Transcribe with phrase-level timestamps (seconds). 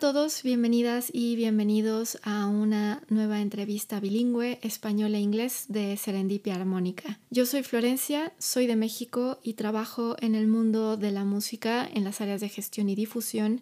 [0.00, 7.18] Todos, bienvenidas y bienvenidos a una nueva entrevista bilingüe español e inglés de Serendipia Armónica.
[7.28, 12.04] Yo soy Florencia, soy de México y trabajo en el mundo de la música en
[12.04, 13.60] las áreas de gestión y difusión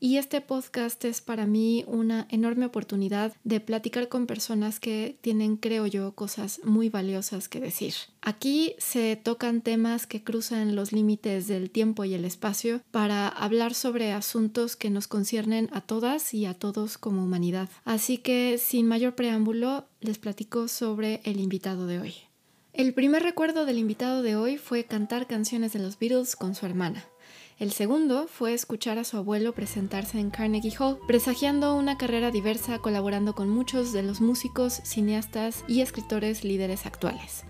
[0.00, 5.56] y este podcast es para mí una enorme oportunidad de platicar con personas que tienen,
[5.56, 7.94] creo yo, cosas muy valiosas que decir.
[8.22, 13.74] Aquí se tocan temas que cruzan los límites del tiempo y el espacio para hablar
[13.74, 17.68] sobre asuntos que nos conciernen a todas y a todos como humanidad.
[17.84, 22.14] Así que, sin mayor preámbulo, les platico sobre el invitado de hoy.
[22.72, 26.64] El primer recuerdo del invitado de hoy fue cantar canciones de los Beatles con su
[26.64, 27.04] hermana.
[27.60, 32.78] El segundo fue escuchar a su abuelo presentarse en Carnegie Hall, presagiando una carrera diversa
[32.78, 37.44] colaborando con muchos de los músicos, cineastas y escritores líderes actuales.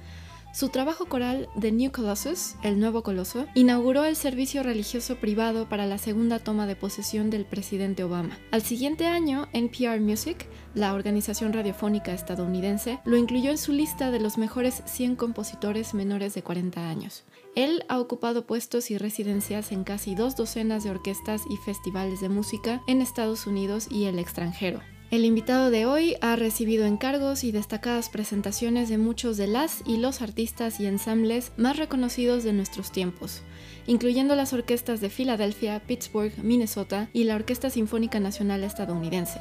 [0.53, 5.87] Su trabajo coral The New Colossus, el nuevo coloso, inauguró el servicio religioso privado para
[5.87, 8.37] la segunda toma de posesión del presidente Obama.
[8.51, 14.19] Al siguiente año, NPR Music, la organización radiofónica estadounidense, lo incluyó en su lista de
[14.19, 17.23] los mejores 100 compositores menores de 40 años.
[17.57, 22.29] Él ha ocupado puestos y residencias en casi dos docenas de orquestas y festivales de
[22.29, 24.81] música en Estados Unidos y el extranjero.
[25.11, 29.97] El invitado de hoy ha recibido encargos y destacadas presentaciones de muchos de las y
[29.97, 33.43] los artistas y ensambles más reconocidos de nuestros tiempos,
[33.89, 39.41] incluyendo las orquestas de Filadelfia, Pittsburgh, Minnesota y la Orquesta Sinfónica Nacional estadounidense,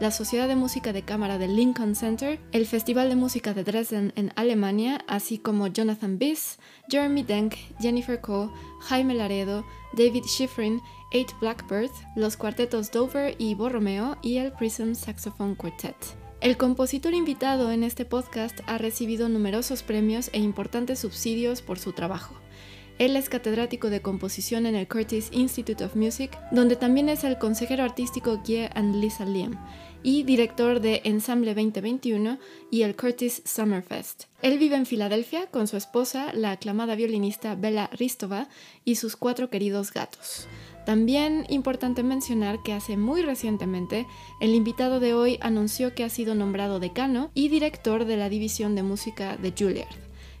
[0.00, 4.14] la Sociedad de Música de Cámara del Lincoln Center, el Festival de Música de Dresden
[4.16, 8.48] en Alemania, así como Jonathan Biss, Jeremy Denk, Jennifer Coe,
[8.80, 10.80] Jaime Laredo, David Schifrin,
[11.12, 15.96] Eight Blackbird, los cuartetos Dover y Borromeo y el Prism Saxophone Quartet.
[16.40, 21.92] El compositor invitado en este podcast ha recibido numerosos premios e importantes subsidios por su
[21.92, 22.34] trabajo.
[23.00, 27.38] Él es catedrático de composición en el Curtis Institute of Music, donde también es el
[27.38, 29.58] consejero artístico Guy and Lisa Liam
[30.02, 32.38] y director de Ensamble 2021
[32.70, 34.24] y el Curtis Summerfest.
[34.42, 38.48] Él vive en Filadelfia con su esposa, la aclamada violinista Bella Ristova,
[38.84, 40.46] y sus cuatro queridos gatos.
[40.90, 44.08] También importante mencionar que hace muy recientemente
[44.40, 48.74] el invitado de hoy anunció que ha sido nombrado decano y director de la división
[48.74, 49.86] de música de Juilliard.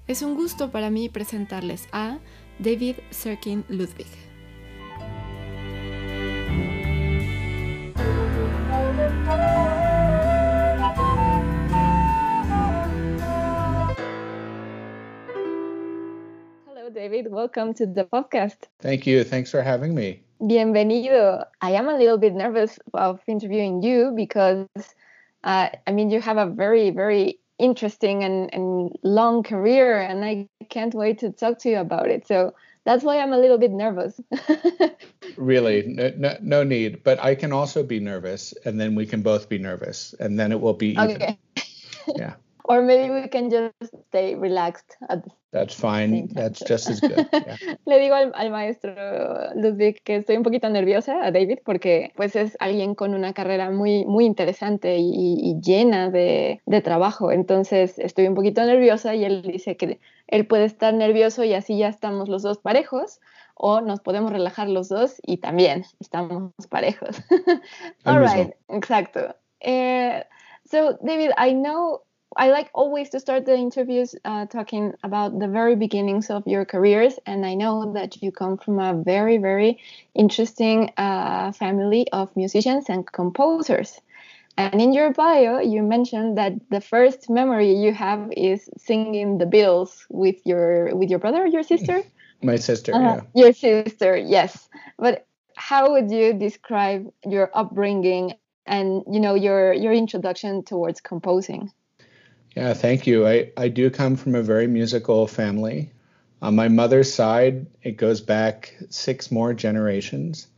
[0.08, 2.18] Es un gusto para mí presentarles a
[2.58, 4.08] David Serkin Ludwig.
[16.66, 17.28] Hello, David.
[17.30, 18.66] Welcome to the podcast.
[18.80, 19.22] Thank you.
[19.22, 20.24] Thanks for having me.
[20.40, 21.44] Bienvenido.
[21.60, 24.66] I am a little bit nervous of interviewing you because,
[25.44, 30.48] uh, I mean, you have a very, very interesting and, and long career, and I
[30.70, 32.26] can't wait to talk to you about it.
[32.26, 34.18] So that's why I'm a little bit nervous.
[35.36, 37.04] really, no, no, no, need.
[37.04, 40.52] But I can also be nervous, and then we can both be nervous, and then
[40.52, 41.10] it will be even.
[41.10, 41.38] Okay.
[42.16, 42.34] yeah.
[42.70, 43.74] Or maybe we can just
[44.06, 46.28] stay relaxed at the That's fine.
[46.32, 47.26] That's just as good.
[47.32, 47.56] Yeah.
[47.86, 48.94] Le digo al, al, maestro
[49.56, 53.72] Ludwig que estoy un poquito nerviosa a David porque pues es alguien con una carrera
[53.72, 55.10] muy, muy interesante y,
[55.42, 57.32] y llena de, de, trabajo.
[57.32, 59.98] Entonces estoy un poquito nerviosa y él dice que
[60.28, 63.18] él puede estar nervioso y así ya estamos los dos parejos
[63.56, 67.20] o nos podemos relajar los dos y también estamos parejos.
[68.04, 69.34] All right, exacto.
[69.66, 70.22] Uh,
[70.64, 72.02] so David, I know
[72.36, 76.64] I like always to start the interviews uh, talking about the very beginnings of your
[76.64, 79.80] careers, and I know that you come from a very, very
[80.14, 84.00] interesting uh, family of musicians and composers.
[84.56, 89.46] And in your bio, you mentioned that the first memory you have is singing the
[89.46, 92.02] Beatles with your with your brother or your sister.
[92.42, 93.20] My sister, uh, yeah.
[93.34, 94.68] Your sister, yes.
[94.98, 95.26] But
[95.56, 98.34] how would you describe your upbringing
[98.66, 101.72] and you know your your introduction towards composing?
[102.56, 103.26] Yeah, thank you.
[103.26, 105.92] I, I do come from a very musical family.
[106.42, 110.48] On my mother's side, it goes back six more generations.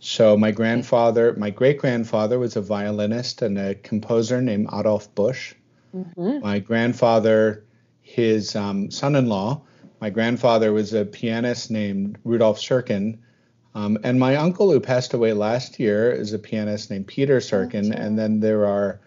[0.00, 5.54] So my grandfather, my great grandfather was a violinist and a composer named Adolf Busch.
[5.94, 6.40] Mm-hmm.
[6.40, 7.64] My grandfather,
[8.02, 9.62] his um, son-in-law,
[10.00, 13.18] my grandfather was a pianist named Rudolf Serkin.
[13.74, 17.94] Um, and my uncle, who passed away last year, is a pianist named Peter Serkin.
[17.94, 19.00] And then there are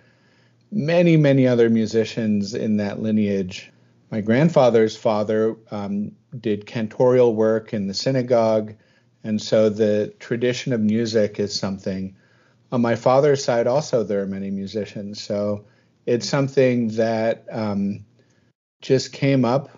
[0.71, 3.71] many, many other musicians in that lineage.
[4.11, 8.75] My grandfather's father um, did cantorial work in the synagogue.
[9.23, 12.15] And so the tradition of music is something.
[12.71, 15.21] On my father's side, also, there are many musicians.
[15.21, 15.65] So
[16.05, 18.05] it's something that um,
[18.81, 19.69] just came up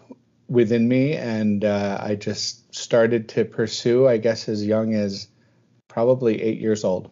[0.47, 5.27] within me, and uh, I just started to pursue, I guess, as young as
[5.87, 7.09] probably eight years old.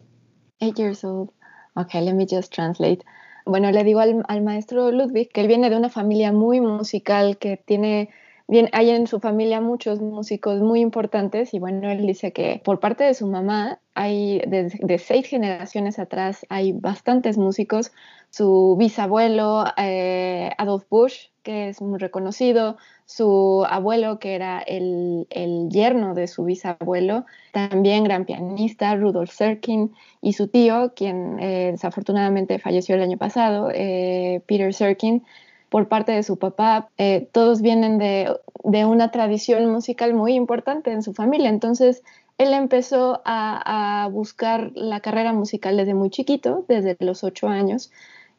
[0.60, 1.32] Eight years old.
[1.76, 3.02] Okay, let me just translate.
[3.46, 7.38] Bueno, le digo al, al maestro Ludwig que él viene de una familia muy musical,
[7.38, 8.10] que tiene
[8.50, 12.80] Bien, hay en su familia muchos músicos muy importantes y bueno, él dice que por
[12.80, 17.92] parte de su mamá hay de, seis generaciones atrás hay bastantes músicos.
[18.30, 22.76] Su bisabuelo eh, Adolf Busch, que es muy reconocido,
[23.06, 25.28] su abuelo, que era el,
[25.70, 32.58] yerno de su bisabuelo, también gran pianista, Rudolf Serkin, y su tío, quien eh, desafortunadamente
[32.58, 35.22] falleció el año pasado, eh, Peter Serkin,
[35.70, 41.02] por parte de su papá, eh, todos vienen de, una tradición musical muy importante en
[41.02, 41.48] su familia.
[41.48, 42.02] Entonces,
[42.36, 47.90] él empezó a, buscar la carrera musical desde muy chiquito, desde los ocho años.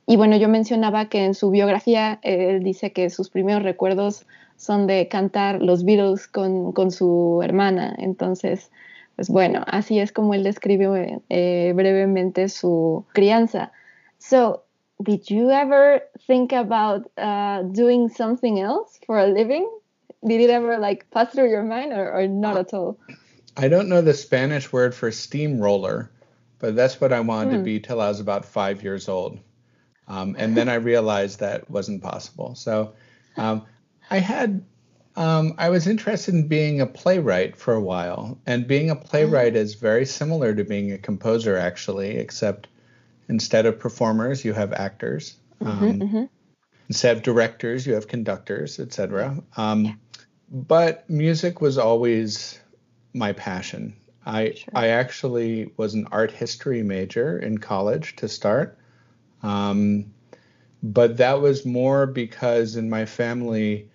[0.06, 4.26] Y bueno, yo mencionaba que en su biografía él dice que sus primeros recuerdos
[4.58, 7.96] son de cantar los Beatles con, su hermana.
[7.98, 8.72] Entonces,
[9.16, 13.72] pues bueno, así es como él describe eh, brevemente su crianza.
[14.18, 14.66] So,
[15.04, 19.70] did you ever think about uh, doing something else for a living?
[20.26, 23.00] Did it ever like pass through your mind or, or not at all?
[23.58, 26.12] I don't know the Spanish word for steamroller,
[26.60, 27.64] but that's what I wanted to hmm.
[27.64, 29.40] be till I was about five years old.
[30.08, 32.56] Um, and then I realized that wasn't possible.
[32.56, 32.94] So
[33.38, 33.66] um,
[34.10, 34.64] I had,
[35.16, 38.38] um, I was interested in being a playwright for a while.
[38.46, 39.60] And being a playwright oh.
[39.60, 42.68] is very similar to being a composer, actually, except
[43.32, 45.38] Instead of performers, you have actors.
[45.62, 46.24] Mm-hmm, um, mm-hmm.
[46.90, 49.42] Instead of directors, you have conductors, etc.
[49.56, 49.94] Um, yeah.
[50.52, 52.60] But music was always
[53.14, 53.96] my passion.
[54.26, 54.74] I sure.
[54.76, 58.78] I actually was an art history major in college to start,
[59.42, 60.14] um,
[60.84, 63.90] but that was more because in my family,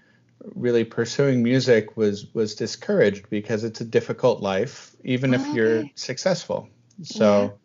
[0.54, 5.78] really pursuing music was was discouraged because it's a difficult life, even oh, if you're
[5.80, 5.92] okay.
[5.94, 6.70] successful.
[7.02, 7.58] So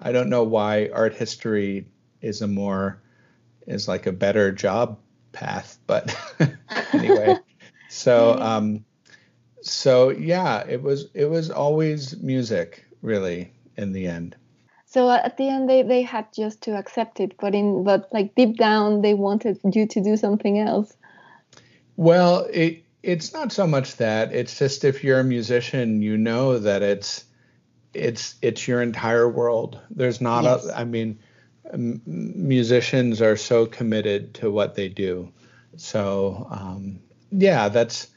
[0.00, 1.86] I don't know why art history
[2.20, 3.00] is a more
[3.66, 4.98] is like a better job
[5.32, 6.16] path, but
[6.92, 7.38] anyway.
[7.88, 8.84] So um
[9.62, 14.36] so yeah, it was it was always music really in the end.
[14.86, 18.34] So at the end they, they had just to accept it, but in but like
[18.34, 20.96] deep down they wanted you to do something else.
[21.96, 24.32] Well, it it's not so much that.
[24.32, 27.24] It's just if you're a musician, you know that it's
[27.96, 29.80] it's it's your entire world.
[29.90, 30.66] There's not yes.
[30.66, 31.18] a I mean
[31.72, 35.32] m- musicians are so committed to what they do.
[35.76, 37.00] So um,
[37.30, 38.08] yeah, that's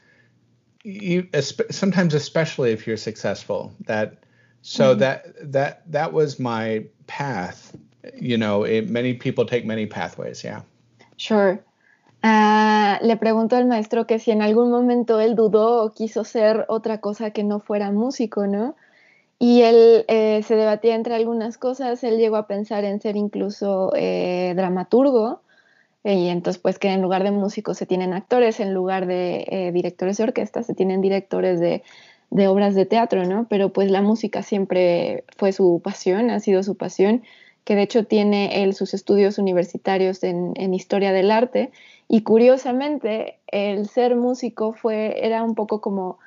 [0.82, 1.28] you,
[1.70, 3.74] sometimes especially if you're successful.
[3.86, 4.24] That
[4.62, 5.00] so mm-hmm.
[5.00, 7.76] that that that was my path.
[8.14, 10.42] You know, it, many people take many pathways.
[10.42, 10.62] Yeah.
[11.16, 11.62] Sure.
[12.22, 16.66] Uh, le pregunto al maestro que si en algún momento él dudó o quiso ser
[16.68, 18.76] otra cosa que no fuera músico, ¿no?
[19.42, 23.90] Y él eh, se debatía entre algunas cosas, él llegó a pensar en ser incluso
[23.96, 25.40] eh, dramaturgo,
[26.04, 29.70] eh, y entonces pues que en lugar de músicos se tienen actores, en lugar de
[29.72, 31.82] directores de orquesta se tienen directores de,
[32.48, 33.46] obras de teatro, ¿no?
[33.48, 37.22] Pero pues la música siempre fue su pasión, ha sido su pasión,
[37.64, 41.72] que de hecho tiene él sus estudios universitarios en, en historia del arte,
[42.08, 46.18] y curiosamente el ser músico fue, era un poco como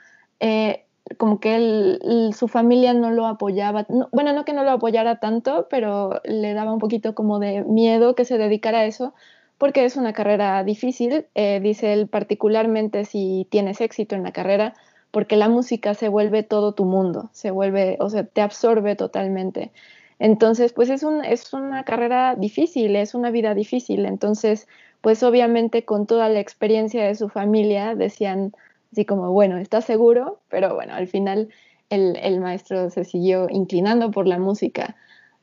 [1.17, 5.67] como que él, su familia no lo apoyaba, bueno, no que no lo apoyara tanto,
[5.69, 9.13] pero le daba un poquito como de miedo que se dedicara a eso,
[9.57, 14.73] porque es una carrera difícil, eh, dice él, particularmente si tienes éxito en la carrera,
[15.11, 19.71] porque la música se vuelve todo tu mundo, se vuelve, o sea, te absorbe totalmente.
[20.19, 24.05] Entonces, pues es, un, es una carrera difícil, es una vida difícil.
[24.05, 24.67] Entonces,
[25.01, 28.53] pues obviamente con toda la experiencia de su familia decían,
[28.93, 30.39] así como, bueno, ¿estás seguro?
[30.49, 31.49] Pero bueno, al final
[31.89, 34.95] el, el maestro se siguió inclinando por la música.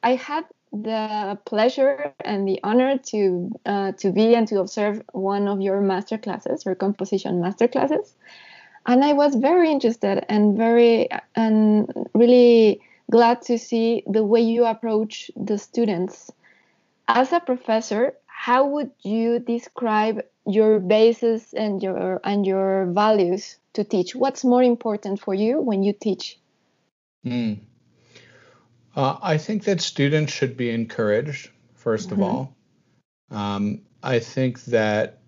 [0.02, 5.48] I had the pleasure and the honor to uh, to be and to observe one
[5.48, 8.14] of your master classes, your composition master classes,
[8.86, 12.80] and I was very interested and very and really
[13.10, 16.30] glad to see the way you approach the students.
[17.08, 23.84] As a professor, how would you describe your basis and your and your values to
[23.84, 26.40] teach what's more important for you when you teach
[27.24, 27.60] Mm.
[28.96, 31.50] Uh, I think that students should be encouraged,
[31.82, 32.12] 1st mm-hmm.
[32.12, 32.56] of all.
[33.30, 35.18] Um, I think that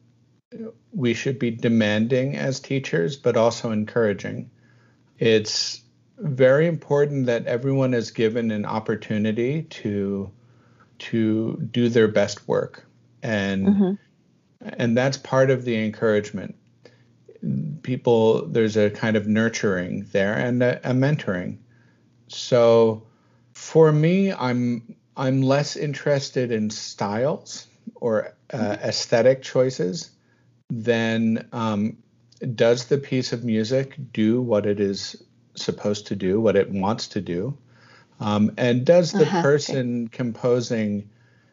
[0.92, 4.50] we should be demanding as teachers, but also encouraging.
[5.18, 5.82] It's
[6.18, 10.30] very important that everyone is given an opportunity to
[10.98, 12.84] to do their best work,
[13.22, 13.92] and mm-hmm.
[14.62, 16.54] And that's part of the encouragement.
[17.82, 21.58] People, there's a kind of nurturing there and a, a mentoring.
[22.28, 23.02] So,
[23.52, 27.66] for me, I'm I'm less interested in styles
[27.96, 28.88] or uh, mm-hmm.
[28.88, 30.10] aesthetic choices
[30.72, 31.98] then um,
[32.54, 35.22] does the piece of music do what it is
[35.54, 37.56] supposed to do, what it wants to do?
[38.20, 41.10] Um, and does the uh-huh, person composing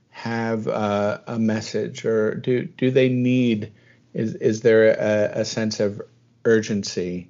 [0.10, 3.72] have uh, a message, or do do they need?
[4.14, 6.02] Is is there a, a sense of
[6.46, 7.30] urgency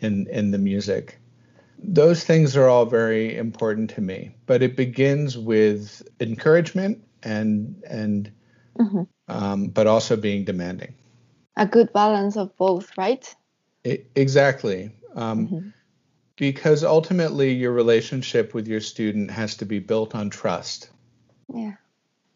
[0.00, 1.18] in in the music?
[1.80, 8.32] Those things are all very important to me, but it begins with encouragement and and
[8.78, 9.02] mm-hmm.
[9.28, 10.94] um, but also being demanding
[11.58, 13.34] a good balance of both, right?
[13.84, 14.90] exactly.
[15.14, 15.68] Um, mm-hmm.
[16.36, 20.90] Because ultimately, your relationship with your student has to be built on trust.
[21.52, 21.74] Yeah.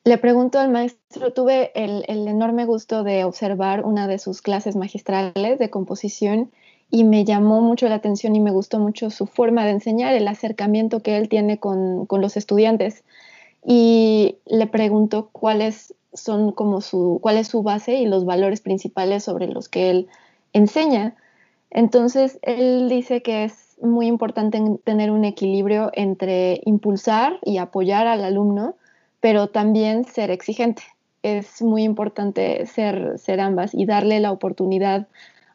[0.04, 5.60] Le pregunto al maestro, tuve el, enorme gusto de observar una de sus clases magistrales
[5.60, 6.50] de composición
[6.90, 10.26] y me llamó mucho la atención y me gustó mucho su forma de enseñar, el
[10.26, 13.04] acercamiento que él tiene con, los estudiantes.
[13.64, 18.60] Y le pregunto cuál es son como su, cuál es su base y los valores
[18.60, 20.08] principales sobre los que él
[20.52, 21.14] enseña.
[21.70, 28.24] Entonces, él dice que es muy importante tener un equilibrio entre impulsar y apoyar al
[28.24, 28.74] alumno,
[29.22, 30.82] pero también ser exigente.
[31.22, 35.06] Es muy importante ser, ser ambas y darle la oportunidad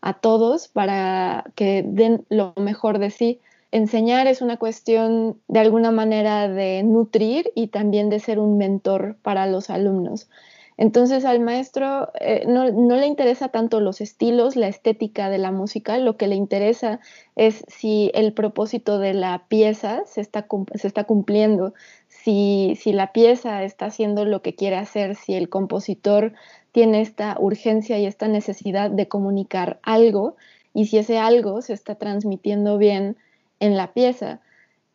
[0.01, 5.91] a todos para que den lo mejor de sí enseñar es una cuestión de alguna
[5.91, 10.29] manera de nutrir y también de ser un mentor para los alumnos.
[10.77, 15.97] Entonces al maestro eh, no, le interesa tanto los estilos, la estética de la música,
[15.97, 16.99] lo que le interesa
[17.35, 20.45] es si el propósito de la pieza se está,
[20.75, 21.73] se está cumpliendo,
[22.27, 26.33] si, la pieza está haciendo lo que quiere hacer, si el compositor
[26.73, 30.35] tiene esta urgencia y esta necesidad de comunicar algo
[30.73, 33.15] y si ese algo se está transmitiendo bien
[33.61, 34.41] en la pieza.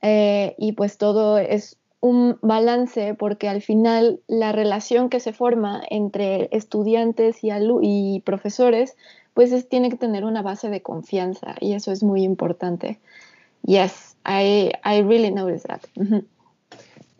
[0.03, 5.83] Eh, y pues todo es un balance porque al final la relación que se forma
[5.89, 8.97] entre estudiantes y, profesores
[9.33, 12.99] pues es, tiene que tener una base de confianza y eso es muy importante.
[13.65, 15.81] Yes, I, I really notice that.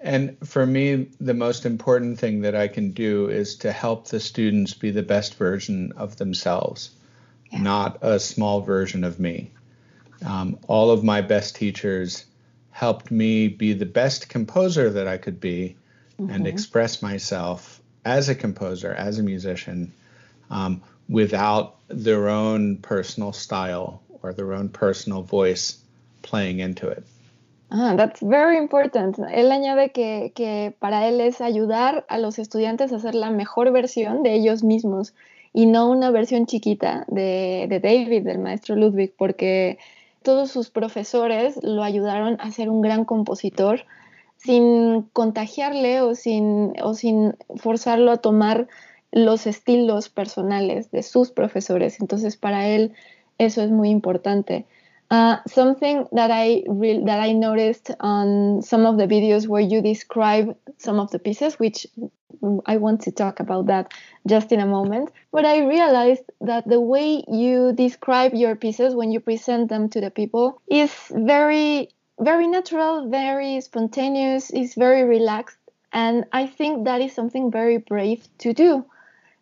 [0.03, 4.19] And for me, the most important thing that I can do is to help the
[4.19, 6.91] students be the best version of themselves,
[7.53, 7.63] yeah.
[7.63, 9.53] not a small version of me.
[10.27, 12.25] Um, all of my best teachers
[12.73, 15.77] helped me be the best composer that I could be
[16.19, 16.33] mm-hmm.
[16.33, 19.93] and express myself as a composer, as a musician,
[20.51, 25.79] um, without their own personal style or their own personal voice
[26.23, 27.05] playing into it.
[27.75, 29.19] Ah, that's very important.
[29.33, 33.73] Él añade que, que para él es ayudar a los estudiantes a hacer la mejor
[33.73, 35.15] versión de ellos mismos
[35.55, 39.79] y no una versión chiquita de, de David, del maestro Ludwig, porque
[40.23, 43.87] todos sus profesores lo ayudaron a ser un gran compositor
[44.37, 48.69] sin contagiarle o sin, o sin forzarlo a tomar
[49.13, 52.01] los estilos personales de sus profesores.
[52.03, 52.93] Entonces, para él
[53.39, 54.67] eso es muy importante.
[55.13, 56.63] Uh, something that I
[57.05, 61.59] that I noticed on some of the videos where you describe some of the pieces,
[61.59, 61.87] which
[62.65, 63.93] I want to talk about that
[64.27, 65.11] just in a moment.
[65.31, 70.01] But I realized that the way you describe your pieces when you present them to
[70.01, 75.59] the people is very, very natural, very spontaneous, is very relaxed.
[75.93, 78.87] And I think that is something very brave to do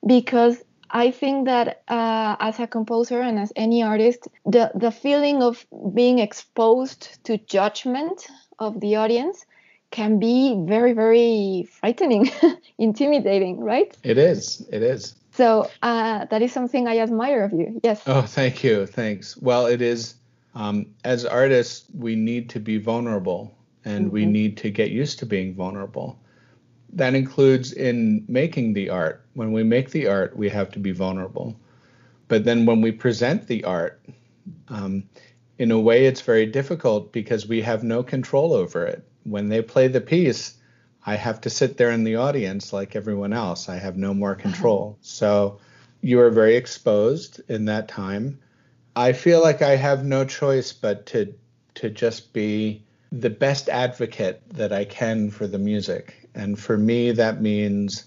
[0.04, 5.42] because I think that uh, as a composer and as any artist, the, the feeling
[5.42, 8.26] of being exposed to judgment
[8.58, 9.46] of the audience
[9.90, 12.30] can be very, very frightening,
[12.78, 13.96] intimidating, right?
[14.02, 14.66] It is.
[14.70, 15.16] It is.
[15.32, 17.80] So uh, that is something I admire of you.
[17.82, 18.02] Yes.
[18.06, 18.86] Oh, thank you.
[18.86, 19.36] Thanks.
[19.36, 20.14] Well, it is.
[20.54, 23.54] Um, as artists, we need to be vulnerable
[23.84, 24.14] and mm-hmm.
[24.14, 26.18] we need to get used to being vulnerable.
[26.92, 29.24] That includes in making the art.
[29.34, 31.58] When we make the art, we have to be vulnerable.
[32.28, 34.00] But then when we present the art,
[34.68, 35.04] um,
[35.58, 39.62] in a way, it's very difficult because we have no control over it when they
[39.62, 40.54] play the piece,
[41.06, 43.68] I have to sit there in the audience like everyone else.
[43.68, 44.98] I have no more control.
[45.02, 45.58] So
[46.02, 48.38] you are very exposed in that time.
[48.96, 51.34] I feel like I have no choice but to
[51.76, 52.82] to just be
[53.12, 56.19] the best advocate that I can for the music.
[56.34, 58.04] And for me, that means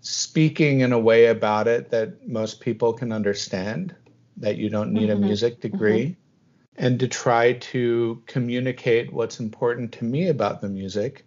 [0.00, 3.94] speaking in a way about it that most people can understand,
[4.36, 5.22] that you don't need mm-hmm.
[5.22, 6.84] a music degree, mm-hmm.
[6.84, 11.24] and to try to communicate what's important to me about the music,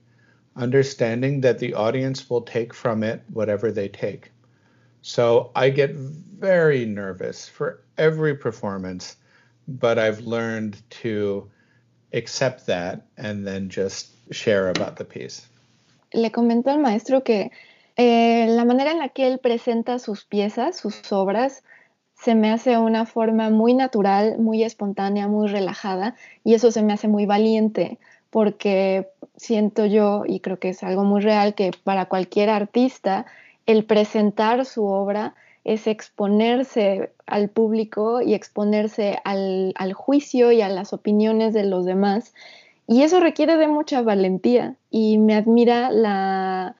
[0.55, 4.31] understanding that the audience will take from it whatever they take.
[5.01, 9.15] So I get very nervous for every performance,
[9.67, 11.49] but I've learned to
[12.13, 15.47] accept that and then just share about the piece.
[16.11, 17.51] Le comentó al maestro que
[17.95, 21.63] eh, la manera en la que él presenta sus piezas, sus obras,
[22.13, 26.93] se me hace una forma muy natural, muy espontánea, muy relajada y eso se me
[26.93, 27.97] hace muy valiente
[28.29, 33.25] porque siento yo, y creo que es algo muy real, que para cualquier artista
[33.65, 40.93] el presentar su obra es exponerse al público y exponerse al, juicio y a las
[40.93, 42.33] opiniones de los demás.
[42.91, 46.75] Y eso requiere de mucha valentía y me admira la,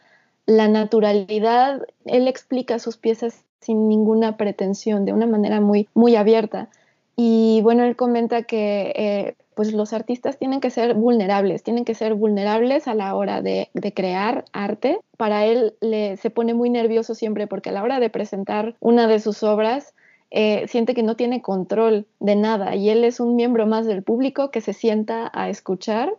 [0.47, 1.85] naturalidad.
[2.03, 6.69] Él explica sus piezas sin ninguna pretensión, de una manera muy, abierta.
[7.15, 11.93] Y bueno, él comenta que eh, pues los artistas tienen que ser vulnerables, tienen que
[11.93, 14.99] ser vulnerables a la hora de, crear arte.
[15.15, 19.19] Para él se pone muy nervioso siempre porque a la hora de presentar una de
[19.19, 19.93] sus obras
[20.31, 24.03] eh, siente que no tiene control de nada y él es un miembro más del
[24.03, 26.13] público que se sienta a escuchar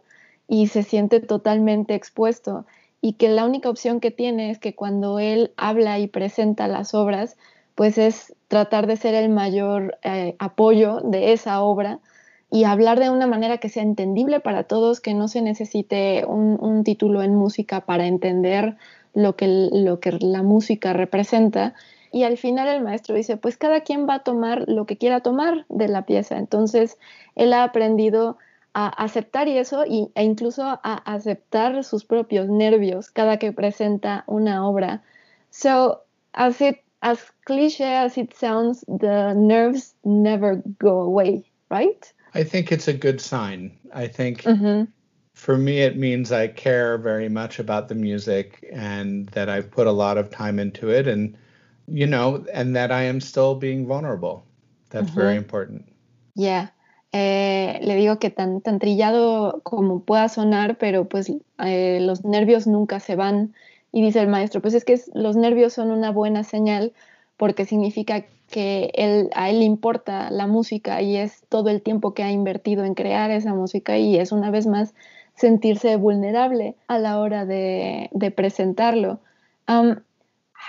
[0.49, 2.67] y se siente totalmente expuesto
[3.00, 6.95] y que la única opción que tiene es que cuando él habla y presenta las
[6.95, 7.37] obras,
[7.75, 12.00] pues es tratar de ser el mayor eh, apoyo de esa obra
[12.50, 16.83] y hablar de una manera que sea entendible para todos, que no se necesite un,
[16.85, 18.76] título en música para entender
[19.14, 21.75] lo que, lo que la música representa.
[22.12, 25.21] Y al final el maestro dice, pues cada quien va a tomar lo que quiera
[25.21, 26.38] tomar de la pieza.
[26.38, 26.99] Entonces,
[27.37, 28.38] él ha aprendido
[28.75, 34.66] a aceptar eso y, e incluso a aceptar sus propios nervios cada que presenta una
[34.66, 35.03] obra.
[35.51, 42.12] So, as it as cliché as it sounds, the nerves never go away, right?
[42.35, 43.73] I think it's a good sign.
[43.92, 44.85] I think mm-hmm.
[45.35, 49.87] for me, it means I care very much about the music and that I've put
[49.87, 51.37] a lot of time into it and,
[51.90, 54.44] you know, and that I am still being vulnerable.
[54.90, 55.20] That's mm-hmm.
[55.20, 55.85] very important.
[56.35, 56.68] Yeah.
[57.12, 62.66] Eh, le digo que tan, tan trillado como pueda sonar, pero pues eh, los nervios
[62.66, 63.55] nunca se van.
[63.92, 66.92] Y dice el maestro, pues es que los nervios son una buena señal
[67.37, 72.14] porque significa que él, a él le importa la música y es todo el tiempo
[72.14, 74.94] que ha invertido en crear esa música y es una vez más
[75.35, 79.20] sentirse vulnerable a la hora de, de presentarlo.
[79.68, 79.96] Um,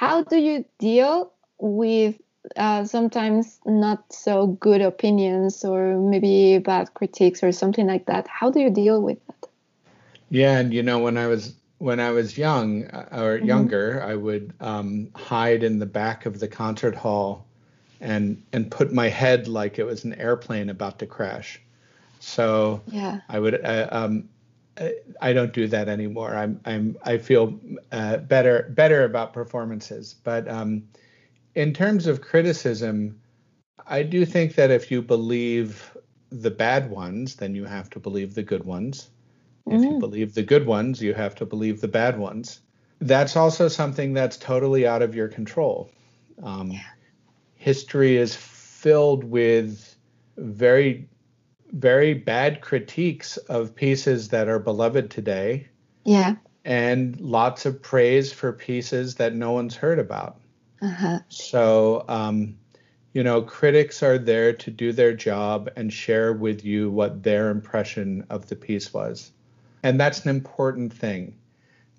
[0.02, 2.20] how do you deal with
[2.58, 8.28] uh, sometimes not so good opinions or maybe bad critiques or something like that?
[8.28, 9.48] How do you deal with that?
[10.32, 13.46] Yeah, and you know, when I was when I was young uh, or mm-hmm.
[13.46, 17.46] younger, I would um, hide in the back of the concert hall
[18.00, 21.62] and and put my head like it was an airplane about to crash.
[22.20, 23.64] So yeah, I would.
[23.64, 24.30] Uh, um,
[25.22, 26.36] I don't do that anymore.
[26.36, 27.60] I'm I'm I feel
[27.92, 30.16] uh, better better about performances.
[30.24, 30.84] But um,
[31.56, 33.20] in terms of criticism,
[33.88, 35.96] I do think that if you believe
[36.30, 39.10] the bad ones, then you have to believe the good ones.
[39.68, 40.00] If you mm.
[40.00, 42.62] believe the good ones, you have to believe the bad ones.
[43.00, 45.92] That's also something that's totally out of your control.
[46.42, 46.80] Um, yeah.
[47.56, 49.96] History is filled with
[50.38, 51.08] very,
[51.72, 55.68] very bad critiques of pieces that are beloved today.
[56.04, 56.36] Yeah.
[56.66, 60.40] And lots of praise for pieces that no one's heard about.
[60.82, 61.20] Uh-huh.
[61.30, 62.58] So, um,
[63.14, 67.50] you know, critics are there to do their job and share with you what their
[67.50, 69.32] impression of the piece was.
[69.84, 71.36] And that's an important thing.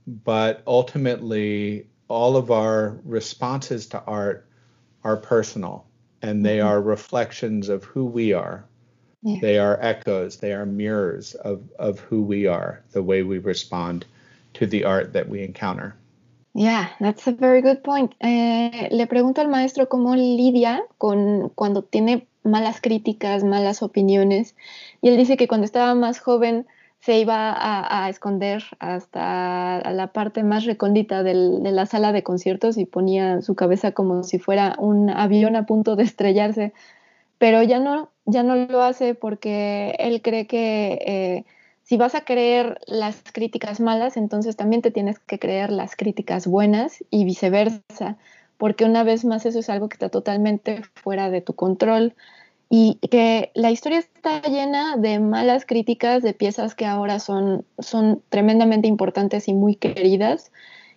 [0.06, 4.48] But ultimately, all of our responses to art
[5.04, 5.86] are personal
[6.22, 6.68] and they mm-hmm.
[6.68, 8.64] are reflections of who we are.
[9.22, 9.40] Yeah.
[9.40, 14.04] They are echoes, they are mirrors of, of who we are, the way we respond
[14.54, 15.94] to the art that we encounter.
[16.54, 18.14] Yeah, that's a very good point.
[18.20, 24.54] Eh, le pregunto al maestro cómo lidia con cuando tiene malas críticas, malas opiniones.
[25.00, 26.66] Y él dice que cuando estaba más joven,
[27.02, 32.84] se iba a, esconder hasta la parte más recóndita de la sala de conciertos y
[32.84, 36.72] ponía su cabeza como si fuera un avión a punto de estrellarse,
[37.42, 41.44] pero ya no, ya no lo hace porque él cree que eh,
[41.82, 46.46] si vas a creer las críticas malas, entonces también te tienes que creer las críticas
[46.46, 48.16] buenas y viceversa,
[48.58, 52.14] porque una vez más eso es algo que está totalmente fuera de tu control
[52.70, 58.22] y que la historia está llena de malas críticas de piezas que ahora son, son
[58.28, 60.52] tremendamente importantes y muy queridas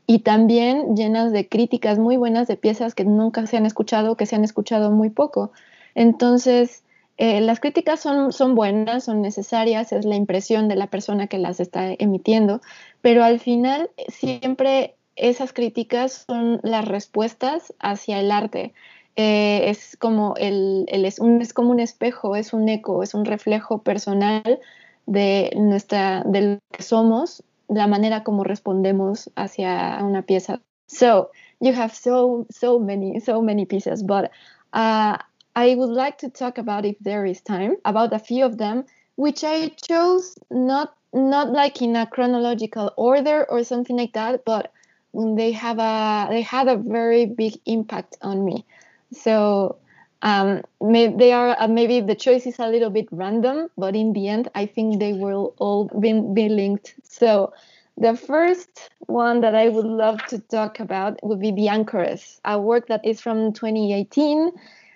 [0.05, 4.27] y también llenas de críticas muy buenas de piezas que nunca se han escuchado, que
[4.27, 5.51] se han escuchado muy poco.
[5.95, 6.83] Entonces,
[7.17, 11.37] eh, las críticas son, son buenas, son necesarias, es la impresión de la persona que
[11.37, 12.61] las está emitiendo,
[13.01, 18.73] pero al final siempre esas críticas son las respuestas hacia el arte.
[19.15, 23.23] Eh, es, como el, es, un, es como un espejo, es un eco, es un
[23.23, 24.59] reflejo personal
[25.05, 30.59] de, nuestra, de lo que somos, la manera como respondemos hacia una pieza.
[30.87, 31.31] So,
[31.61, 34.31] you have so, so many, so many pieces, but
[34.73, 35.17] uh,
[35.55, 38.85] I would like to talk about, if there is time, about a few of them,
[39.15, 44.71] which I chose not not like in a chronological order or something like that, but
[45.13, 48.65] they have a they had a very big impact on me.
[49.13, 49.77] So
[50.21, 54.11] um, may, they are uh, maybe the choice is a little bit random, but in
[54.13, 56.95] the end, I think they will all be, be linked.
[57.03, 57.53] So
[57.97, 62.59] the first one that I would love to talk about would be The Anchoress, a
[62.59, 64.51] work that is from 2018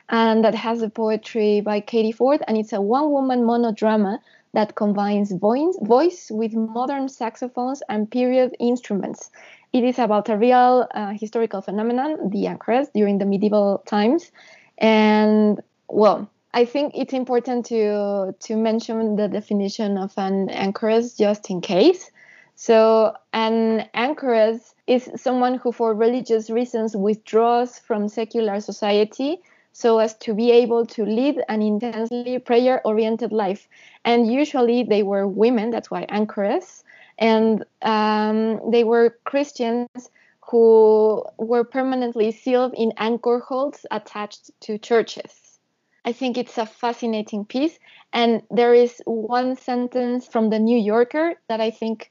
[0.09, 4.19] and that has the poetry by Katie Ford, and it's a one-woman monodrama
[4.53, 9.29] that combines voice, voice with modern saxophones and period instruments.
[9.71, 14.31] It is about a real uh, historical phenomenon, the anchoress, during the medieval times.
[14.79, 21.51] And well, I think it's important to to mention the definition of an anchoress just
[21.51, 22.09] in case.
[22.55, 29.39] So, an anchoress is someone who, for religious reasons, withdraws from secular society
[29.79, 33.67] so as to be able to lead an intensely prayer oriented life.
[34.03, 36.83] And usually they were women, that's why anchoress
[37.19, 40.09] and um, they were Christians
[40.49, 45.59] who were permanently sealed in anchor holds attached to churches.
[46.05, 47.77] I think it's a fascinating piece,
[48.13, 52.09] and there is one sentence from the New Yorker that I think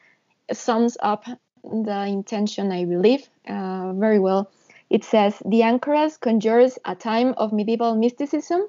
[0.53, 1.25] sums up
[1.65, 4.51] the intention, I believe, uh, very well.
[4.91, 8.63] It says The Anchoress conjures a time of medieval mysticism,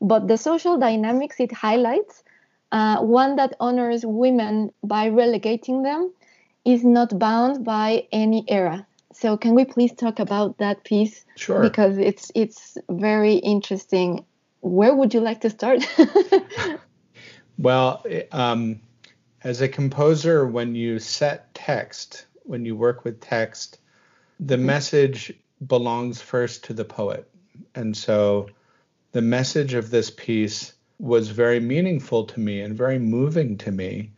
[0.00, 2.22] but the social dynamics it highlights
[2.72, 6.12] uh, one that honors women by relegating them
[6.64, 8.86] is not bound by any era.
[9.12, 11.24] So can we please talk about that piece?
[11.36, 11.60] Sure.
[11.60, 14.24] Because it's it's very interesting.
[14.60, 15.86] Where would you like to start?
[17.58, 18.80] well, um,
[19.44, 23.78] as a composer, when you set text, when you work with text,
[24.40, 24.66] the mm-hmm.
[24.66, 25.32] message
[25.66, 27.28] belongs first to the poet,
[27.74, 28.48] and so
[29.12, 34.12] the message of this piece was very meaningful to me and very moving to me,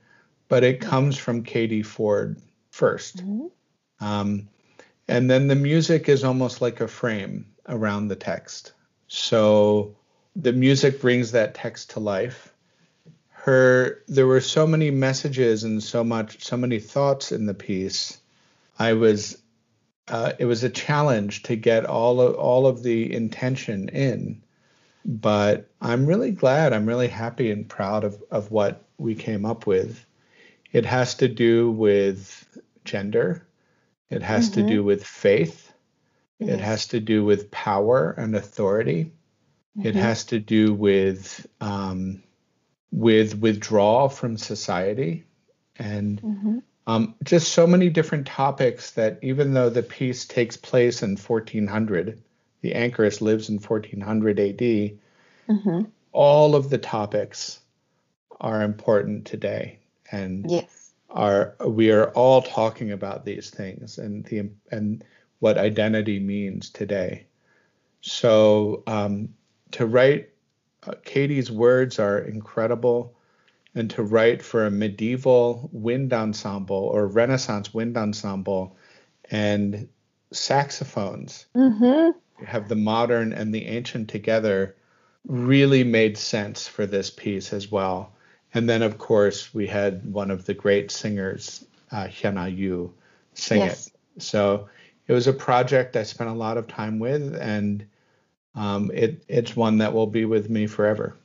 [0.49, 2.41] but it comes from Katie Ford
[2.73, 4.05] 1st mm-hmm.
[4.05, 4.49] um,
[5.11, 8.73] and then the music is almost like a frame around the text.
[9.09, 9.97] So
[10.37, 12.55] the music brings that text to life.
[13.31, 18.19] Her, there were so many messages and so much, so many thoughts in the piece.
[18.79, 19.43] I was,
[20.11, 24.43] uh, it was a challenge to get all of all of the intention in
[25.05, 29.67] but I'm really glad, I'm really happy and proud of, of what we came up
[29.67, 30.05] with.
[30.73, 32.47] It has to do with
[32.85, 33.47] gender,
[34.09, 34.67] it has mm-hmm.
[34.67, 35.73] to do with faith,
[36.39, 36.51] yes.
[36.51, 39.13] it has to do with power and authority,
[39.77, 39.89] mm-hmm.
[39.89, 42.23] it has to do with um,
[42.93, 45.25] with withdrawal from society
[45.77, 46.59] and mm-hmm.
[46.91, 52.21] Um, just so many different topics that even though the piece takes place in 1400
[52.63, 55.83] the Anchoress lives in 1400 AD, mm-hmm.
[56.13, 57.61] all of the topics
[58.41, 59.79] are important today,
[60.11, 60.93] and yes.
[61.09, 65.05] are we are all talking about these things and the and
[65.39, 67.27] what identity means today.
[68.03, 69.31] So um,
[69.73, 70.31] to write,
[70.87, 73.15] uh, Katie's words are incredible,
[73.75, 78.77] and to write for a medieval wind ensemble or Renaissance wind ensemble
[79.31, 79.89] and
[80.33, 81.47] saxophones.
[81.55, 82.11] Mm-hmm
[82.45, 84.77] have the modern and the ancient together
[85.27, 88.13] really made sense for this piece as well.
[88.55, 92.93] And then, of course, we had one of the great singers, uh, Hyuna Yu,
[93.35, 93.89] sing yes.
[93.89, 94.23] it.
[94.23, 94.69] So
[95.07, 97.87] it was a project I spent a lot of time with, and
[98.55, 101.17] um, it, it's one that will be with me forever.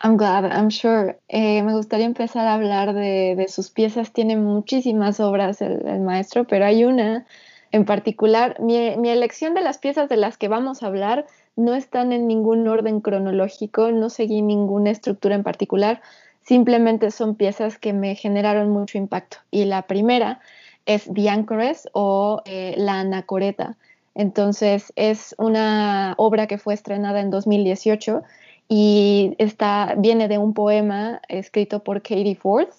[0.00, 1.18] I'm glad, I'm sure.
[1.28, 4.12] Eh, me gustaría empezar a hablar de, de, sus piezas.
[4.12, 7.26] Tiene muchísimas obras el, el maestro, pero hay una
[7.70, 12.12] En particular, mi, elección de las piezas de las que vamos a hablar no están
[12.12, 16.00] en ningún orden cronológico, no seguí ninguna estructura en particular,
[16.42, 19.38] simplemente son piezas que me generaron mucho impacto.
[19.50, 20.40] Y la primera
[20.86, 23.76] es The Anchoress o eh, La Anacoreta.
[24.14, 28.22] Entonces es una obra que fue estrenada en 2018
[28.68, 32.72] y está, viene de un poema escrito por Katie Forth,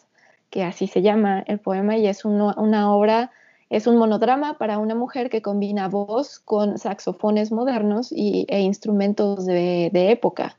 [0.51, 3.31] que así se llama el poema, y es una obra,
[3.69, 9.45] es un monodrama para una mujer que combina voz con saxofones modernos y, e instrumentos
[9.45, 10.57] de, época.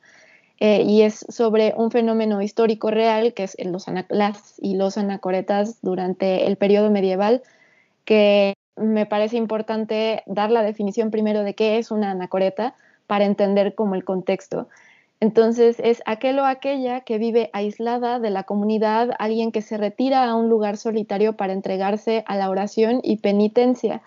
[0.59, 5.81] Eh, y es sobre un fenómeno histórico real, que es los las y los anacoretas
[5.81, 7.43] durante el periodo medieval,
[8.05, 12.75] que me parece importante dar la definición primero de qué es una anacoreta
[13.07, 14.69] para entender como el contexto.
[15.21, 20.25] Entonces es aquel o aquella que vive aislada de la comunidad, alguien que se retira
[20.25, 24.01] a un lugar solitario para entregarse a la oración y penitencia.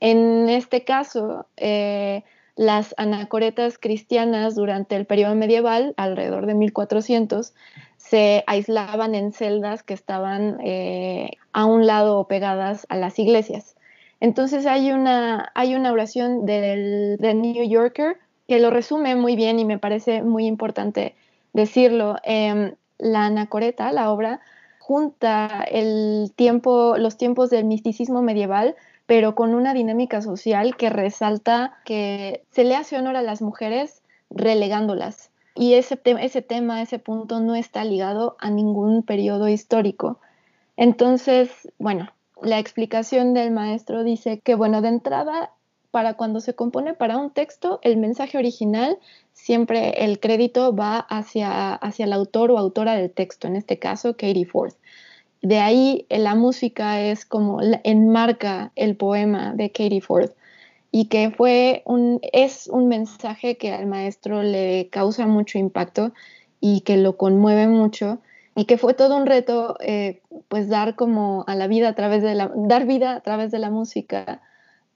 [0.00, 2.24] En este caso, eh,
[2.56, 7.54] las anacoretas cristianas durante el periodo medieval, alrededor de 1400,
[7.96, 13.76] se aislaban en celdas que estaban eh, a un lado o pegadas a las iglesias.
[14.20, 18.16] Entonces hay una, hay una oración del, New Yorker
[18.48, 21.14] que lo resume muy bien y me parece muy importante
[21.52, 22.16] decirlo.
[22.22, 24.40] Em, la anacoreta, la obra,
[24.78, 31.78] junta el tiempo, los tiempos del misticismo medieval, pero con una dinámica social que resalta
[31.84, 35.30] que se le hace honor a las mujeres relegándolas.
[35.54, 40.20] Y ese, ese tema, ese punto no está ligado a ningún periodo histórico.
[40.76, 42.10] Entonces, bueno,
[42.42, 45.50] la explicación del maestro dice que, bueno, de entrada
[45.96, 48.98] para cuando se compone para un texto, el mensaje original,
[49.32, 54.12] siempre el crédito va hacia, hacia el autor o autora del texto, en este caso
[54.12, 54.76] Katie Forth.
[55.40, 60.34] De ahí eh, la música es como enmarca el poema de Katie Forth
[60.92, 66.12] y que fue un, es un mensaje que al maestro le causa mucho impacto
[66.60, 68.18] y que lo conmueve mucho
[68.54, 72.22] y que fue todo un reto eh, pues dar como a la vida a través
[72.22, 74.42] de la dar vida a través de la música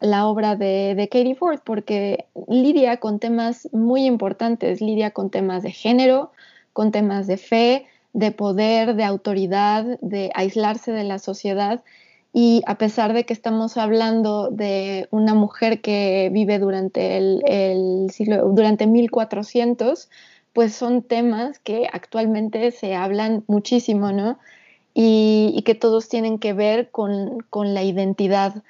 [0.01, 5.63] la obra de, de, Katie Ford porque lidia con temas muy importantes, lidia con temas
[5.63, 6.33] de género,
[6.73, 11.83] con temas de fe, de poder, de autoridad, de aislarse de la sociedad.
[12.33, 18.49] Y a pesar de que estamos hablando de una mujer que vive durante el, siglo,
[18.53, 20.09] durante 1400,
[20.53, 24.39] pues son temas que actualmente se hablan muchísimo, ¿no?
[24.95, 28.63] Y, que todos tienen que ver con, con la identidad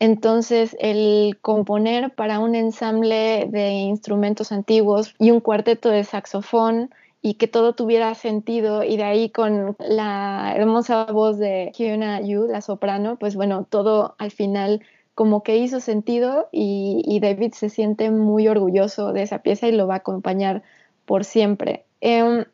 [0.00, 6.90] entonces, el componer para un ensamble de instrumentos antiguos y un cuarteto de saxofón
[7.22, 12.46] y que todo tuviera sentido y de ahí con la hermosa voz de Hyuna Yu,
[12.48, 14.82] la soprano, pues bueno, todo al final
[15.14, 19.86] como que hizo sentido y, David se siente muy orgulloso de esa pieza y lo
[19.86, 20.64] va a acompañar
[21.06, 21.84] por siempre.
[22.02, 22.44] Um,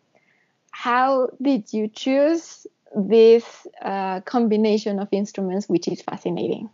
[0.85, 3.45] how did you choose this
[3.83, 6.69] uh, combination of instruments, which is fascinating?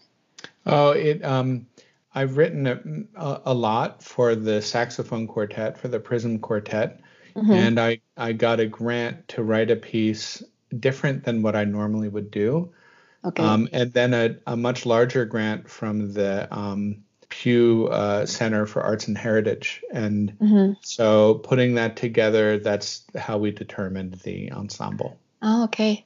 [0.67, 1.25] Oh, it.
[1.25, 1.67] Um,
[2.15, 7.01] I've written a, a, lot for the saxophone quartet for the Prism Quartet,
[7.35, 7.53] mm-hmm.
[7.53, 10.43] and I I got a grant to write a piece
[10.79, 12.73] different than what I normally would do.
[13.25, 13.43] Okay.
[13.43, 18.83] Um, and then a, a much larger grant from the um, Pew uh, Center for
[18.83, 19.83] Arts and Heritage.
[19.93, 20.73] And mm-hmm.
[20.83, 25.19] so putting that together, that's how we determined the ensemble.
[25.43, 26.05] Oh, okay.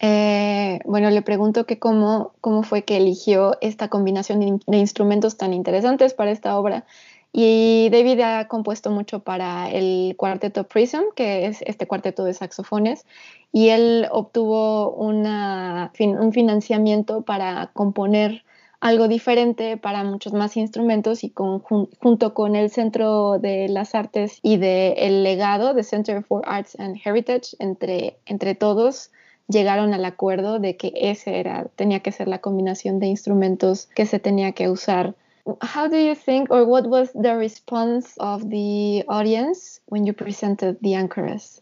[0.00, 5.52] Eh, bueno, le pregunto que cómo, cómo fue que eligió esta combinación de, instrumentos tan
[5.52, 6.86] interesantes para esta obra.
[7.32, 13.06] Y David ha compuesto mucho para el cuarteto Prism, que es este cuarteto de saxofones,
[13.52, 18.42] y él obtuvo un financiamiento para componer
[18.80, 24.56] algo diferente para muchos más instrumentos y junto con el Centro de las Artes y
[24.56, 29.10] del legado, the Center for Arts and Heritage, entre, entre todos,
[29.50, 34.06] llegaron al acuerdo de que ese era, tenía que ser la combinación de instrumentos que
[34.06, 35.14] se tenía que usar.
[35.46, 40.78] How do you think, or what was the response of the audience when you presented
[40.82, 41.60] the Anchoress?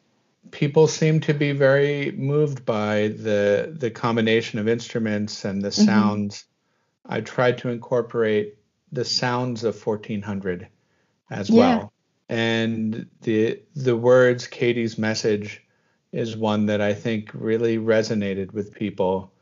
[0.50, 5.84] People seem to be very moved by the the combination of instruments and the mm-hmm.
[5.84, 6.44] sounds.
[6.44, 7.14] Mm-hmm.
[7.14, 8.56] I tried to incorporate
[8.92, 10.68] the sounds of 1400
[11.30, 11.56] as yeah.
[11.56, 11.92] well,
[12.28, 15.62] and the the words Katie's message
[16.12, 19.32] is one that I think really resonated with people.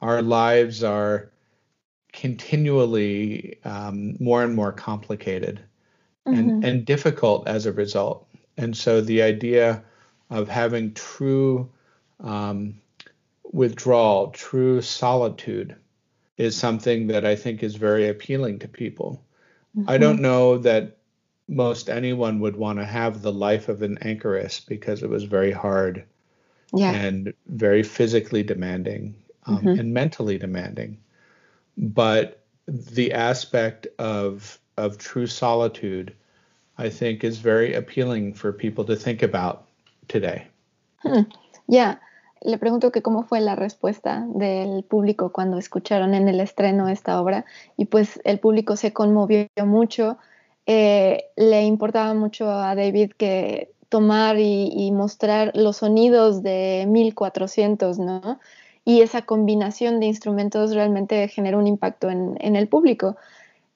[0.00, 1.30] Our lives are
[2.12, 5.60] continually um, more and more complicated
[6.26, 6.38] mm-hmm.
[6.38, 8.26] and, and difficult as a result.
[8.56, 9.84] And so the idea
[10.30, 11.70] of having true
[12.20, 12.80] um,
[13.52, 15.76] withdrawal, true solitude,
[16.36, 19.22] is something that I think is very appealing to people.
[19.76, 19.90] Mm-hmm.
[19.90, 20.95] I don't know that
[21.48, 25.52] most anyone would want to have the life of an anchoress because it was very
[25.52, 26.04] hard
[26.74, 26.92] yeah.
[26.92, 29.14] and very physically demanding
[29.46, 29.80] um, mm-hmm.
[29.80, 30.98] and mentally demanding.
[31.76, 36.14] But the aspect of of true solitude
[36.78, 39.66] I think is very appealing for people to think about
[40.08, 40.46] today.
[40.98, 41.22] Hmm.
[41.68, 41.96] Ya,
[42.42, 47.20] le pregunto que cómo fue la respuesta del público cuando escucharon en el estreno esta
[47.20, 47.44] obra
[47.76, 50.18] y pues el público se conmovió mucho.
[50.66, 58.40] Eh, le importaba mucho a David que tomar y, mostrar los sonidos de 1400, ¿no?
[58.84, 63.16] Y esa combinación de instrumentos realmente genera un impacto en, el público.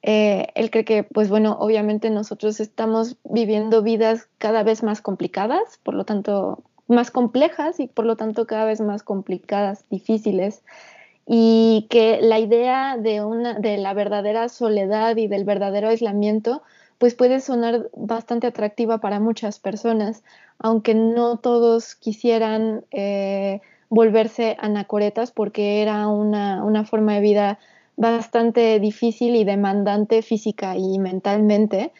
[0.02, 5.78] Eh, él cree que, pues bueno, obviamente nosotros estamos viviendo vidas cada vez más complicadas,
[5.82, 10.62] por lo tanto, más complejas y por lo tanto cada vez más complicadas, difíciles,
[11.26, 16.62] y que la idea de, una, de la verdadera soledad y del verdadero aislamiento
[17.00, 20.22] pues puede sonar bastante atractiva para muchas personas,
[20.58, 27.58] aunque no todos quisieran eh, volverse anacoretas porque era una, una, forma de vida
[27.96, 31.90] bastante difícil y demandante física y mentalmente,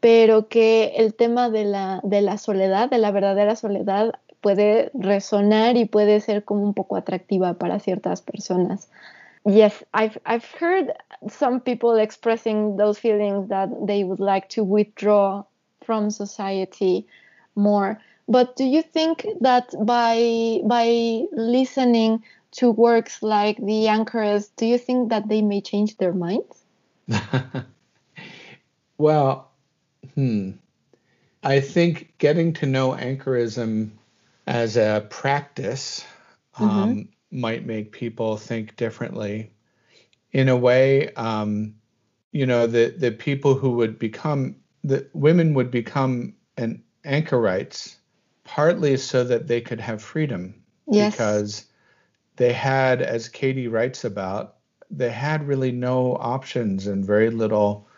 [0.00, 5.76] pero que el tema de la, de la soledad, de la verdadera soledad, puede resonar
[5.76, 8.88] y puede ser como un poco atractiva para ciertas personas.
[9.46, 10.92] Yes, I've I've heard
[11.28, 15.44] some people expressing those feelings that they would like to withdraw
[15.84, 17.06] from society
[17.54, 18.00] more.
[18.28, 24.78] But do you think that by by listening to works like The Anchoress, do you
[24.78, 26.64] think that they may change their minds?
[28.98, 29.50] well,
[30.14, 30.52] hmm.
[31.42, 33.92] I think getting to know anchorism
[34.46, 36.04] as a practice
[36.56, 36.64] mm-hmm.
[36.64, 39.52] um, might make people think differently.
[40.32, 41.74] In a way, um,
[42.32, 47.96] you know, the the people who would become the women would become an anchorites
[48.44, 50.54] partly so that they could have freedom
[50.88, 51.12] yes.
[51.12, 51.66] because
[52.36, 54.56] they had, as Katie writes about,
[54.90, 57.88] they had really no options and very little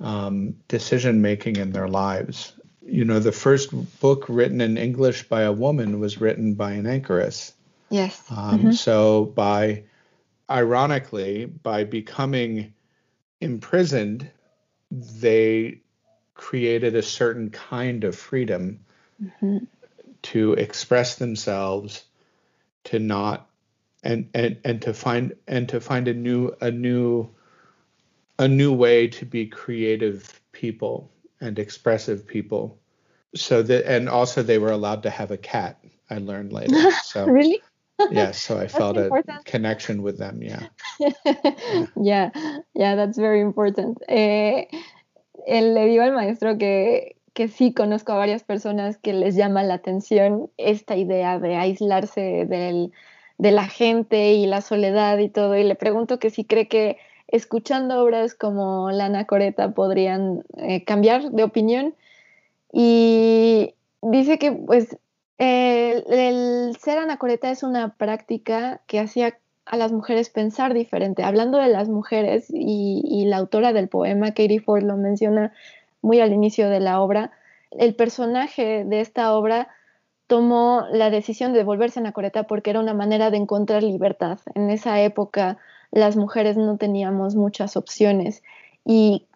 [0.00, 2.52] um, decision making in their lives.
[2.84, 6.86] You know, the first book written in English by a woman was written by an
[6.86, 7.52] anchoress.
[7.90, 8.22] Yes.
[8.30, 8.70] Um, mm-hmm.
[8.72, 9.84] So by
[10.50, 12.74] ironically, by becoming
[13.40, 14.30] imprisoned,
[14.90, 15.80] they
[16.34, 18.80] created a certain kind of freedom
[19.22, 19.58] mm-hmm.
[20.22, 22.04] to express themselves,
[22.84, 23.48] to not
[24.02, 27.28] and, and and to find and to find a new a new
[28.38, 32.78] a new way to be creative people and expressive people
[33.34, 37.26] so that and also they were allowed to have a cat i learned later so
[37.26, 37.60] really
[38.10, 39.40] yeah, so I felt important.
[39.40, 40.42] a connection with them.
[40.42, 40.68] Yeah.
[41.96, 42.30] yeah,
[42.74, 43.98] yeah, that's very important.
[44.08, 44.68] Eh,
[45.46, 49.62] él le digo al maestro que, que sí conozco a varias personas que les llama
[49.62, 52.92] la atención esta idea de aislarse del,
[53.38, 56.98] de la gente y la soledad y todo, y le pregunto que si cree que
[57.28, 61.94] escuchando obras como La Anacoreta podrían eh, cambiar de opinión.
[62.72, 64.96] Y dice que pues
[65.38, 71.24] el, ser anacoreta es una práctica que hacía a las mujeres pensar diferente.
[71.24, 75.52] Hablando de las mujeres, y, la autora del poema, Katie Ford, lo menciona
[76.02, 77.32] muy al inicio de la obra,
[77.72, 79.68] el personaje de esta obra
[80.28, 84.38] tomó la decisión de volverse anacoreta porque era una manera de encontrar libertad.
[84.54, 85.58] En esa época
[85.90, 88.42] las mujeres no teníamos muchas opciones
[88.84, 89.26] y,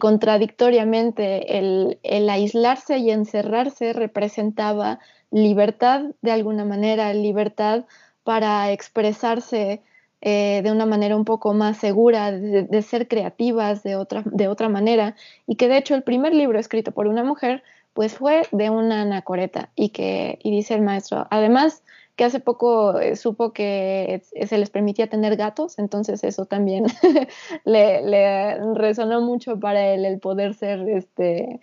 [0.00, 4.98] contradictoriamente el aislarse y encerrarse representaba
[5.30, 7.84] libertad de alguna manera, libertad
[8.24, 9.82] para expresarse
[10.20, 14.68] eh, de una manera un poco más segura, de, ser creativas de otra, de otra
[14.68, 15.14] manera,
[15.46, 17.62] y que de hecho el primer libro escrito por una mujer
[17.92, 21.82] pues fue de una anacoreta y que y dice el maestro, además
[22.16, 26.86] que hace poco eh, supo que se les permitía tener gatos, entonces eso también
[27.64, 31.60] le, le, resonó mucho para él el poder ser este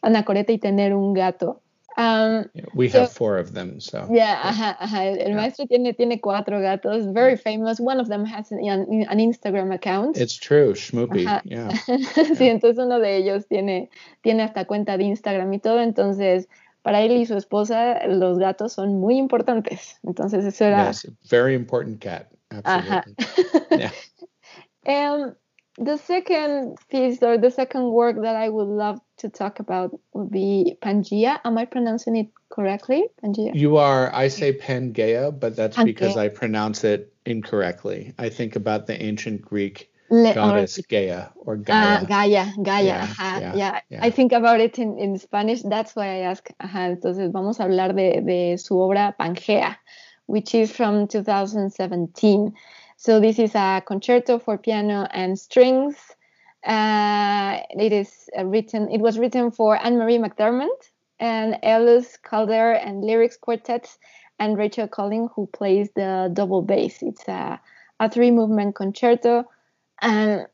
[0.00, 1.60] anacoreta y tener un gato.
[1.98, 4.06] Um, we have four of them, so.
[4.08, 5.18] Yeah, ajá, ajá.
[5.18, 7.80] El maestro tiene, tiene cuatro gatos, very famous.
[7.80, 10.16] One of them has an, an Instagram account.
[10.16, 11.70] It's true, Schmoopy, yeah.
[12.38, 13.90] sí, entonces uno de ellos tiene,
[14.22, 16.46] tiene hasta cuenta de Instagram y todo, entonces
[16.82, 19.98] para él y su esposa los gatos son muy importantes.
[20.04, 20.86] Entonces eso era...
[20.86, 23.14] Yes, very important cat, absolutely.
[23.18, 23.92] Ajá.
[24.86, 25.12] yeah.
[25.14, 25.34] um,
[25.78, 30.30] the second piece or the second work that I would love to talk about would
[30.30, 31.40] be Pangea.
[31.44, 33.04] Am I pronouncing it correctly?
[33.22, 33.54] Pangea.
[33.54, 34.12] You are.
[34.14, 35.84] I say Pangea, but that's Pangea.
[35.84, 38.14] because I pronounce it incorrectly.
[38.18, 42.02] I think about the ancient Greek Le goddess or, Gaia or Gaia.
[42.02, 42.84] Uh, Gaia, Gaia.
[42.84, 43.80] Yeah, ajá, yeah, yeah.
[43.90, 45.62] yeah, I think about it in, in Spanish.
[45.62, 46.48] That's why I ask.
[46.60, 49.76] Ajá, entonces vamos a hablar de, de su obra Pangea,
[50.26, 52.54] which is from 2017.
[52.98, 55.96] So this is a concerto for piano and strings
[56.64, 58.90] Uh, it is uh, written.
[58.90, 60.82] It was written for Anne Marie McDermott
[61.18, 63.98] and Ellis Calidore and lyrics quartets,
[64.38, 67.02] and Rachel Collin, who plays the double bass.
[67.02, 67.60] It's a,
[68.00, 69.44] a three movement concerto,
[70.02, 70.46] and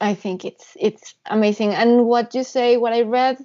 [0.00, 1.72] I think it's it's amazing.
[1.74, 3.38] And what you say, what I read,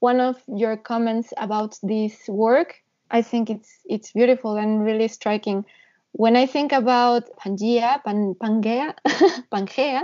[0.00, 5.64] one of your comments about this work, I think it's it's beautiful and really striking.
[6.12, 8.94] When I think about Pangea, Pan, Pangea,
[9.52, 10.02] Pangea,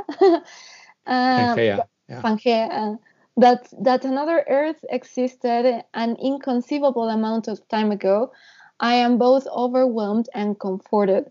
[1.06, 2.22] uh, Pangea, yeah.
[2.22, 2.96] Pangea uh,
[3.36, 8.32] that that another Earth existed an inconceivable amount of time ago,
[8.80, 11.30] I am both overwhelmed and comforted,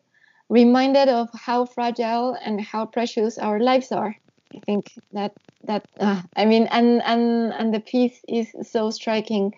[0.50, 4.16] reminded of how fragile and how precious our lives are.
[4.56, 9.54] I think that that uh, I mean, and and and the piece is so striking.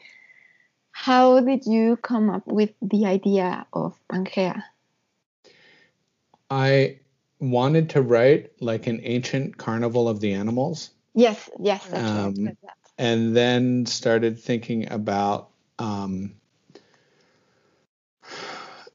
[0.92, 4.64] How did you come up with the idea of Pangea?
[6.50, 7.00] I
[7.40, 12.58] wanted to write like an ancient carnival of the animals Yes, yes, that's um, right.
[12.98, 16.34] And then started thinking about, um,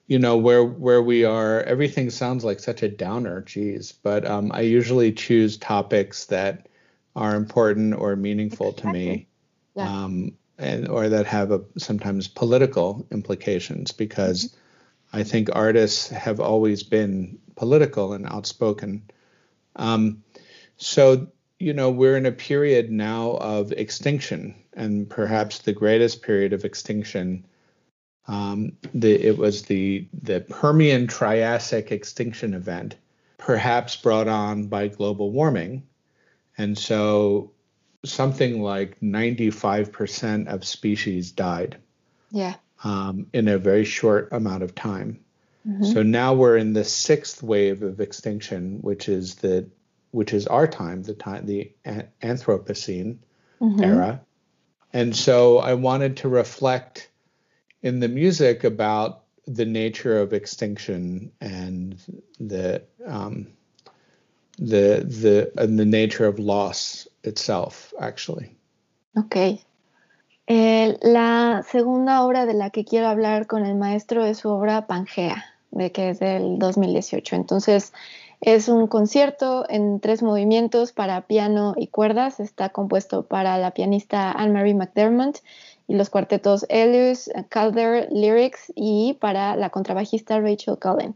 [0.06, 1.62] you know, where where we are.
[1.62, 3.92] Everything sounds like such a downer, geez.
[3.92, 6.68] But um, I usually choose topics that
[7.16, 8.90] are important or meaningful exactly.
[8.90, 9.28] to me,
[9.74, 10.04] yeah.
[10.04, 14.58] um, and or that have a, sometimes political implications because mm-hmm.
[15.14, 19.02] I think artists have always been political and outspoken.
[19.76, 20.24] Um,
[20.76, 21.28] so
[21.60, 26.64] you know, we're in a period now of extinction, and perhaps the greatest period of
[26.64, 27.46] extinction.
[28.26, 32.96] Um, the, it was the the Permian Triassic extinction event,
[33.38, 35.84] perhaps brought on by global warming,
[36.58, 37.52] and so
[38.04, 41.78] something like 95% of species died.
[42.30, 42.54] Yeah.
[42.84, 45.24] Um, in a very short amount of time.
[45.66, 45.84] Mm-hmm.
[45.84, 49.66] So now we're in the sixth wave of extinction, which is the
[50.10, 51.72] which is our time, the time, the
[52.22, 53.16] Anthropocene
[53.60, 53.82] mm-hmm.
[53.82, 54.20] era.
[54.92, 57.08] And so I wanted to reflect
[57.82, 61.98] in the music about the nature of extinction and
[62.38, 63.48] the um,
[64.58, 68.54] the the and the nature of loss itself, actually.
[69.18, 69.60] Okay.
[70.46, 74.86] Eh, la segunda obra de la que quiero hablar con el maestro es su obra
[74.86, 77.36] Pangea, de que es del 2018.
[77.36, 77.92] Entonces,
[78.44, 82.40] Es un concierto en tres movimientos para piano y cuerdas.
[82.40, 85.38] Está compuesto para la pianista Anne-Marie McDermott
[85.88, 91.14] y los cuartetos Elius, Calder, Lyrics y para la contrabajista Rachel Cullen.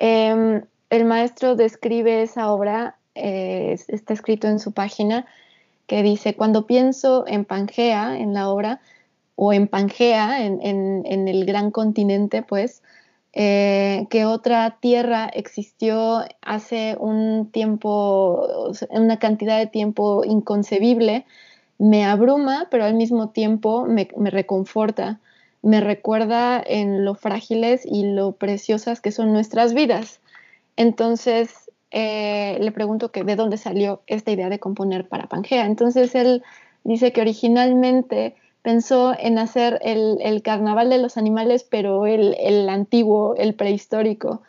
[0.00, 5.26] Em, el maestro describe esa obra, eh, está escrito en su página,
[5.88, 8.80] que dice, cuando pienso en Pangea, en la obra,
[9.34, 12.82] o en Pangea, en, el gran continente, pues,
[13.32, 21.24] eh, que otra tierra existió hace un tiempo, una cantidad de tiempo inconcebible,
[21.78, 25.20] me abruma, pero al mismo tiempo me, reconforta,
[25.62, 30.20] me recuerda en lo frágiles y lo preciosas que son nuestras vidas.
[30.76, 35.66] Entonces, eh, le pregunto que de dónde salió esta idea de componer para Pangea.
[35.66, 36.42] Entonces, él
[36.84, 43.54] dice que originalmente pensó en hacer el, carnaval de los animales, pero el, antiguo, el
[43.54, 44.42] prehistórico,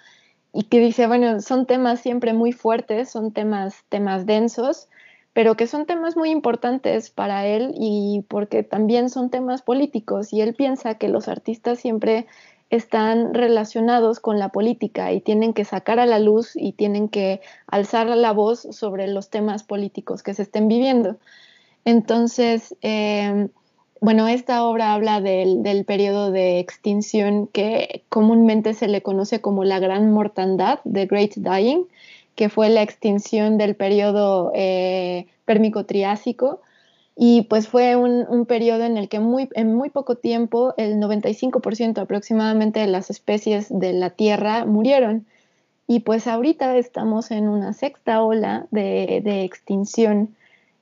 [0.51, 4.89] y que dice, bueno, son temas siempre muy fuertes, son temas, temas densos,
[5.31, 10.41] pero que son temas muy importantes para él y porque también son temas políticos, y
[10.41, 12.25] él piensa que los artistas siempre
[12.70, 17.41] están relacionados con la política y tienen que sacar a la luz y tienen que
[17.67, 21.17] alzar la voz sobre los temas políticos que se estén viviendo.
[21.86, 23.49] Entonces, eh,
[24.01, 29.80] bueno, esta obra habla del, periodo de extinción que comúnmente se le conoce como la
[29.80, 31.86] Gran Mortandad, The Great Dying,
[32.36, 36.61] que fue la extinción del periodo eh, pérmico-triásico.
[37.22, 41.97] Y pues fue un, periodo en el que muy, en muy poco tiempo el 95%
[41.97, 45.26] aproximadamente de las especies de la Tierra murieron.
[45.86, 50.36] Y pues ahorita estamos en una sexta ola de, de extinción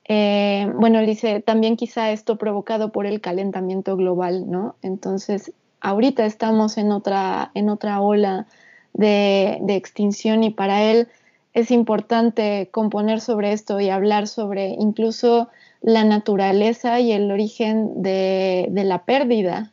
[0.08, 4.76] eh, bueno, dice, también quizá esto provocado por el calentamiento global, ¿no?
[4.82, 8.48] Entonces, ahorita estamos en otra, en otra ola
[8.94, 11.10] de, extinción y para él
[11.54, 15.50] es importante componer sobre esto y hablar sobre incluso
[15.82, 19.72] la naturaleza y el origen de, de la pérdida.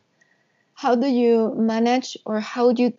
[0.73, 2.93] How do you manage or how do you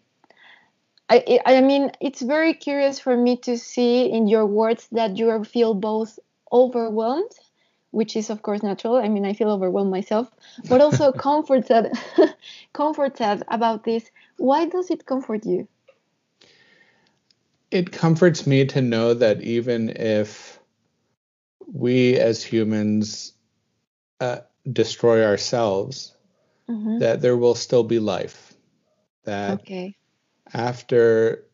[1.08, 5.44] I, I mean, it's very curious for me to see in your words that you
[5.44, 6.18] feel both
[6.52, 7.30] overwhelmed,
[7.92, 8.96] which is of course natural.
[8.96, 10.28] I mean, I feel overwhelmed myself,
[10.68, 11.92] but also comforted,
[12.72, 14.10] comforted about this.
[14.36, 15.68] Why does it comfort you?
[17.70, 20.55] It comforts me to know that even if
[21.72, 23.34] we as humans
[24.20, 24.38] uh,
[24.72, 26.14] destroy ourselves,
[26.68, 27.00] Ujú.
[27.00, 28.54] that there will still be life.
[29.24, 29.94] That Ok.
[30.54, 31.44] after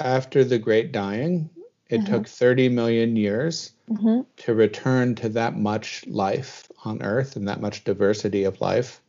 [0.00, 1.50] after the great dying,
[1.90, 2.18] it Uh-huh.
[2.18, 4.24] took 30 million years Ujú.
[4.36, 9.02] to return to that much life on Earth and that much diversity of life.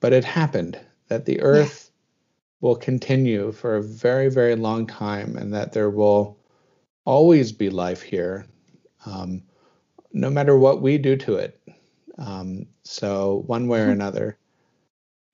[0.00, 1.90] But it happened that the Earth
[2.60, 6.38] will continue for a very, very long time and that there will
[7.04, 8.46] always be life here,
[9.06, 9.42] um,
[10.12, 11.60] no matter what we do to it.
[12.16, 14.38] Um, so, one way or another.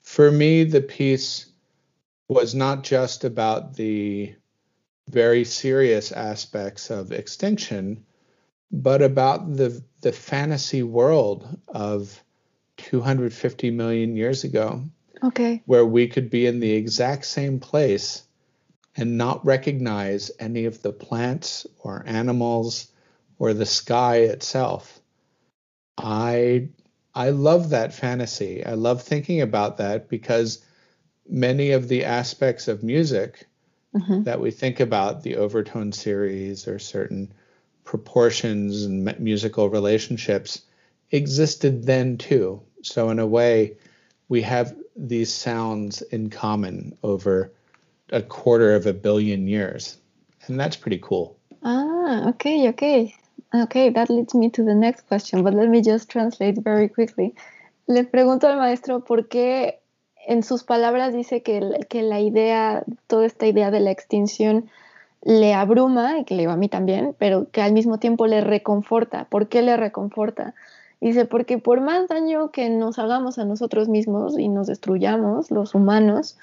[0.03, 1.47] For me, the piece
[2.29, 4.35] was not just about the
[5.09, 8.05] very serious aspects of extinction,
[8.71, 12.23] but about the the fantasy world of
[12.77, 14.85] 250 million years ago,
[15.23, 15.63] Ok.
[15.65, 18.25] where we could be in the exact same place
[18.97, 22.89] and not recognize any of the plants or animals
[23.39, 25.01] or the sky itself.
[25.99, 26.69] I
[27.15, 28.65] I love that fantasy.
[28.65, 30.65] I love thinking about that because
[31.29, 33.47] many of the aspects of music
[33.95, 34.25] Ujú.
[34.25, 37.33] that we think about the overtone series or certain
[37.85, 40.63] proportions and musical relationships
[41.13, 42.61] existed then too.
[42.83, 43.77] So in a way,
[44.29, 47.53] we have these sounds in common over
[48.11, 49.97] a quarter of a billion years,
[50.47, 51.39] and that's pretty cool.
[51.63, 53.15] Ah, okay, okay.
[53.55, 57.35] Okay, that leads me to the next question, but let me just translate very quickly.
[57.87, 59.79] Le pregunto al maestro por qué
[60.27, 64.69] en sus palabras dice que, que la idea, toda esta idea de la extinción
[65.23, 68.41] le abruma, y que le digo a mí también, pero que al mismo tiempo le
[68.41, 69.27] reconforta.
[69.27, 70.55] ¿Por qué le reconforta?
[71.01, 75.77] Dice, porque por más daño que nos hagamos a nosotros mismos y nos destruyamos, los
[75.77, 76.39] humanos,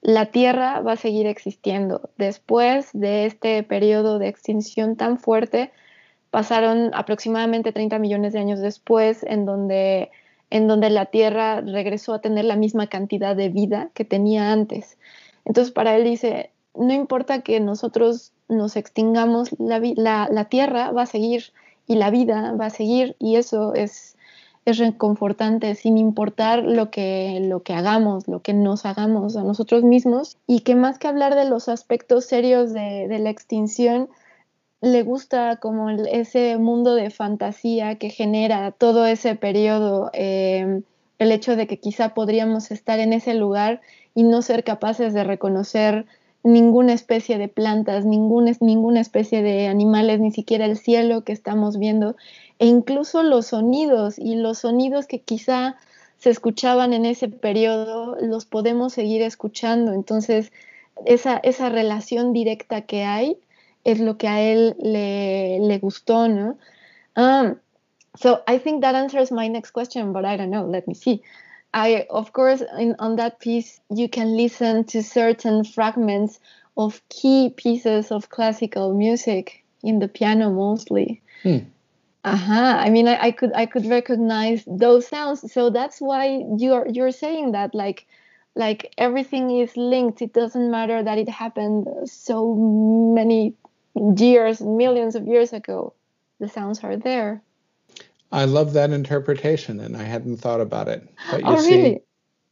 [0.00, 2.08] la Tierra va a seguir existiendo.
[2.16, 5.70] Después de este periodo de extinción tan fuerte,
[6.34, 10.10] pasaron aproximadamente 30 millones de años después, en donde,
[10.50, 14.98] en donde la Tierra regresó a tener la misma cantidad de vida que tenía antes.
[15.44, 19.78] Entonces, para él dice, no importa que nosotros nos extingamos, la,
[20.28, 21.52] la- Tierra va a seguir
[21.86, 24.16] y la vida va a seguir y eso es,
[24.64, 29.84] es reconfortante sin importar lo que, lo que hagamos, lo que nos hagamos a nosotros
[29.84, 34.08] mismos y que más que hablar de los aspectos serios de la extinción,
[34.84, 40.82] le gusta como ese mundo de fantasía que genera todo ese periodo, eh,
[41.18, 43.80] el hecho de que quizá podríamos estar en ese lugar
[44.14, 46.06] y no ser capaces de reconocer
[46.42, 51.78] ninguna especie de plantas, ninguna, ninguna especie de animales, ni siquiera el cielo que estamos
[51.78, 52.16] viendo,
[52.58, 55.76] e incluso los sonidos y los sonidos que quizá
[56.18, 59.94] se escuchaban en ese periodo, los podemos seguir escuchando.
[59.94, 60.52] Entonces,
[61.06, 63.38] esa, esa relación directa que hay
[63.84, 66.58] es lo que a él le, le gustó, ¿no?
[67.16, 67.60] Um,
[68.16, 70.64] so I think that answers my next question, but I don't know.
[70.64, 71.22] Let me see.
[71.72, 76.38] I, of course, in, on that piece, you can listen to certain fragments
[76.76, 81.20] of key pieces of classical music in the piano mostly.
[81.42, 81.58] Hmm.
[82.24, 82.76] Uh-huh.
[82.78, 85.52] I mean, I, I could I could recognize those sounds.
[85.52, 88.06] So that's why you're you're saying that like
[88.54, 90.22] like everything is linked.
[90.22, 93.54] It doesn't matter that it happened so many
[93.94, 95.94] years, millions of years ago.
[96.40, 97.42] The sounds are there.
[98.32, 101.08] I love that interpretation, and I hadn't thought about it.
[101.30, 102.00] But you oh, see, really?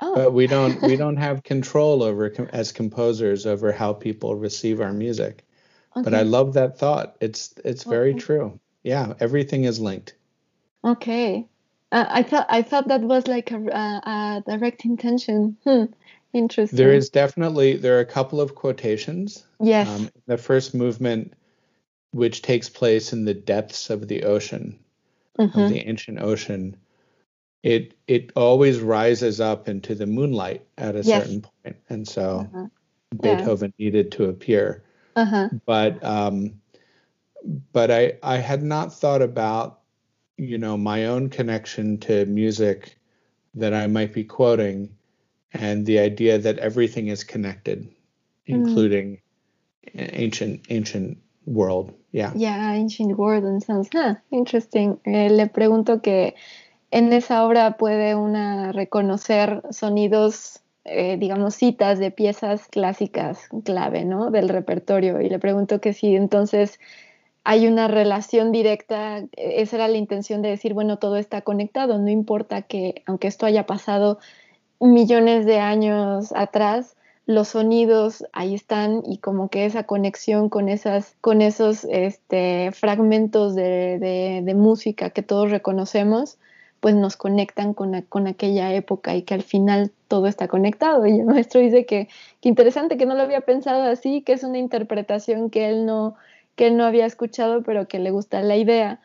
[0.01, 4.37] Oh, but we don't we don't have control over com- as composers over how people
[4.37, 5.45] receive our music.
[5.97, 6.05] Okay.
[6.05, 7.17] But I love that thought.
[7.21, 8.21] It's it's very Okay.
[8.21, 8.61] true.
[8.85, 10.15] Yeah, everything is linked.
[10.85, 11.47] Okay.
[11.91, 15.57] Uh, I thought I thought that was like a, a, a direct intention.
[15.65, 15.85] Hmm.
[16.33, 16.77] Interesting.
[16.77, 19.45] There is definitely there are a couple of quotations.
[19.61, 19.89] yes.
[19.89, 21.35] Um, the first movement,
[22.13, 24.79] which takes place in the depths of the ocean,
[25.39, 25.69] of Mhm.
[25.69, 26.77] the ancient ocean,
[27.63, 31.25] it it always rises up into the moonlight at a Yes.
[31.27, 32.69] certain point, and so Uh-huh.
[33.21, 34.85] Beethoven needed to appear.
[35.17, 35.49] Uh-huh.
[35.67, 36.61] But um,
[37.73, 39.81] but I I had not thought about
[40.39, 42.99] you know my own connection to music
[43.55, 44.97] that I might be quoting,
[45.53, 47.89] and the idea that everything is connected,
[48.47, 49.21] including
[49.95, 51.93] ancient ancient world.
[52.13, 52.33] Yeah.
[52.35, 53.89] Yeah, ancient world and sounds.
[53.93, 55.01] Huh, interesting.
[55.05, 56.35] Eh, le pregunto que
[56.91, 64.31] en esa obra puede una reconocer sonidos, eh, digamos, citas de piezas clásicas clave, ¿no?
[64.31, 65.21] Del repertorio.
[65.21, 66.79] Y le pregunto que si entonces
[67.45, 71.99] hay una relación directa, eh, esa era la intención de decir, bueno, todo está conectado,
[71.99, 74.19] no importa que, aunque esto haya pasado
[74.91, 81.15] millones de años atrás, los sonidos ahí están y como que esa conexión con, esas,
[81.21, 86.39] con esos este, fragmentos de, música que todos reconocemos,
[86.81, 91.07] pues nos conectan con, con, aquella época y que al final todo está conectado.
[91.07, 92.09] Y el maestro dice que,
[92.41, 96.17] que, interesante, que no lo había pensado así, que es una interpretación que él no,
[96.57, 99.01] que él no había escuchado, pero que le gusta la idea.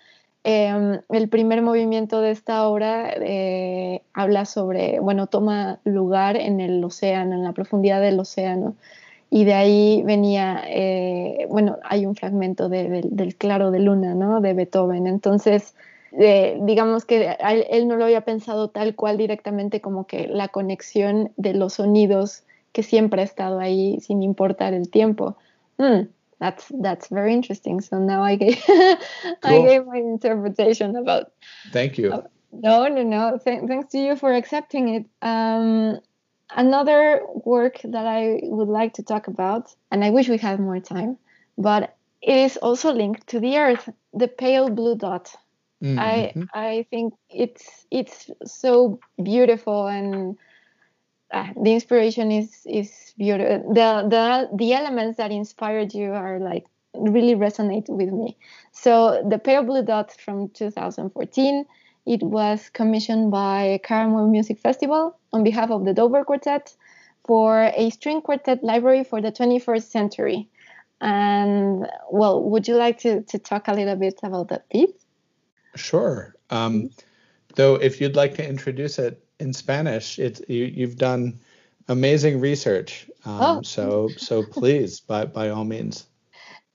[0.49, 6.81] Em, el primer movimiento de esta obra eh, habla sobre, bueno, toma lugar en el
[6.85, 8.73] océano, en la profundidad del océano.
[9.29, 14.39] Y de ahí venía, eh, bueno, hay un fragmento del claro de luna, ¿no?
[14.39, 15.05] De Beethoven.
[15.05, 15.75] Entonces,
[16.13, 17.35] eh, digamos que
[17.69, 22.43] él, no lo había pensado tal cual directamente como que la conexión de los sonidos
[22.71, 25.35] que siempre ha estado ahí sin importar el tiempo.
[25.77, 26.07] Mm,
[26.39, 27.81] that's that's very interesting.
[27.81, 29.37] So now I gave cool.
[29.43, 31.31] I gave my interpretation about.
[31.71, 32.13] Thank you.
[32.13, 33.39] Uh, no, no, no.
[33.43, 35.05] Th- thanks to you for accepting it.
[35.21, 35.99] Um,
[36.55, 40.79] another work that I would like to talk about, and I wish we had more
[40.79, 41.17] time,
[41.57, 45.35] but it is also linked to the Earth, the pale blue dot.
[45.83, 45.99] Mm-hmm.
[45.99, 50.37] I I think it's it's so beautiful and
[51.31, 53.73] uh, the inspiration is is beautiful.
[53.73, 58.37] The the the elements that inspired you are like really resonate with me.
[58.71, 61.65] So the Pale Blue Dot from 2014,
[62.05, 66.75] it was commissioned by Caramoor Music Festival on behalf of the Dover Quartet
[67.25, 70.47] for a string quartet library for the 21st century.
[71.01, 75.05] And well, would you like to, to talk a little bit about that piece?
[75.75, 76.33] Sure.
[76.49, 76.89] Um,
[77.55, 80.19] though, if you'd like to introduce it, in Spanish.
[80.19, 81.39] It's you, you've done
[81.87, 83.09] amazing research.
[83.25, 83.61] Um, oh.
[83.61, 86.07] So so please, by by all means.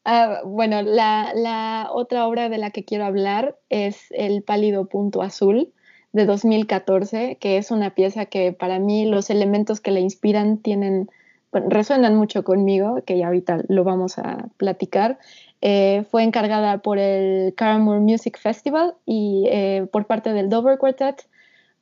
[0.05, 5.23] Uh, bueno, la, la, otra obra de la que quiero hablar es El pálido punto
[5.23, 5.73] azul
[6.11, 11.09] de 2014, que es una pieza que para mí los elementos que la inspiran tienen,
[11.53, 15.21] resuenan mucho conmigo, que ya ahorita lo vamos a platicar.
[15.61, 21.29] Eh, fue encargada por el Caramore Music Festival y eh, por parte del Dover Quartet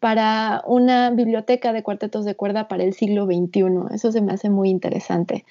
[0.01, 3.94] para una biblioteca de cuartetos de cuerda para el siglo XXI.
[3.94, 5.44] Eso se me hace muy interesante.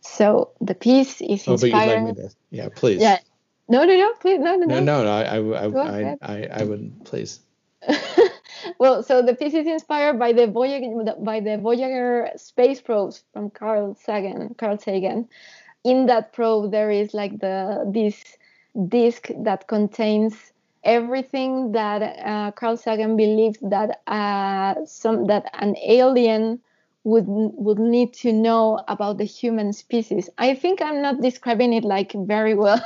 [0.00, 1.48] So the piece is inspired.
[1.48, 3.00] Oh, but you'd like me to, yeah, please.
[3.00, 3.18] Yeah.
[3.68, 4.80] No, no, no, please, no, no, no.
[4.80, 7.40] No, no, I, I, I, I, I would, please.
[8.78, 13.50] well, so the piece is inspired by the Voyager, by the Voyager space probes from
[13.50, 14.54] Carl Sagan.
[14.56, 15.28] Carl Sagan.
[15.82, 18.22] In that probe, there is like the this
[18.88, 20.52] disk that contains
[20.86, 26.60] everything that uh, Carl Sagan believed that uh, some that an alien
[27.04, 30.30] would would need to know about the human species.
[30.38, 32.82] I think I'm not describing it like very well.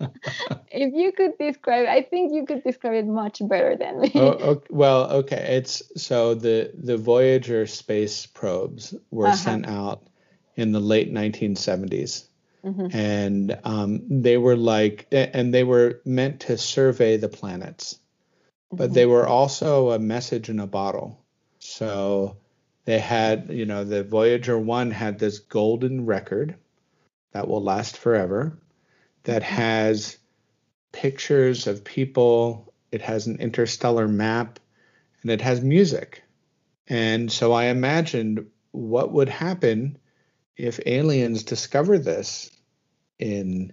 [0.70, 4.12] if you could describe, I think you could describe it much better than me.
[4.14, 4.66] Oh, okay.
[4.70, 5.56] Well, okay.
[5.58, 9.36] It's so the the Voyager space probes were uh-huh.
[9.36, 10.04] sent out
[10.56, 12.29] in the late 1970s
[12.64, 12.96] Mm-hmm.
[12.96, 18.76] And um, they were like, and they were meant to survey the planets, mm-hmm.
[18.76, 21.24] but they were also a message in a bottle.
[21.58, 22.36] So
[22.84, 26.56] they had, you know, the Voyager 1 had this golden record
[27.32, 28.58] that will last forever,
[29.24, 29.54] that mm-hmm.
[29.54, 30.18] has
[30.92, 34.58] pictures of people, it has an interstellar map,
[35.22, 36.22] and it has music.
[36.88, 39.98] And so I imagined what would happen
[40.56, 42.50] if aliens discover this
[43.18, 43.72] in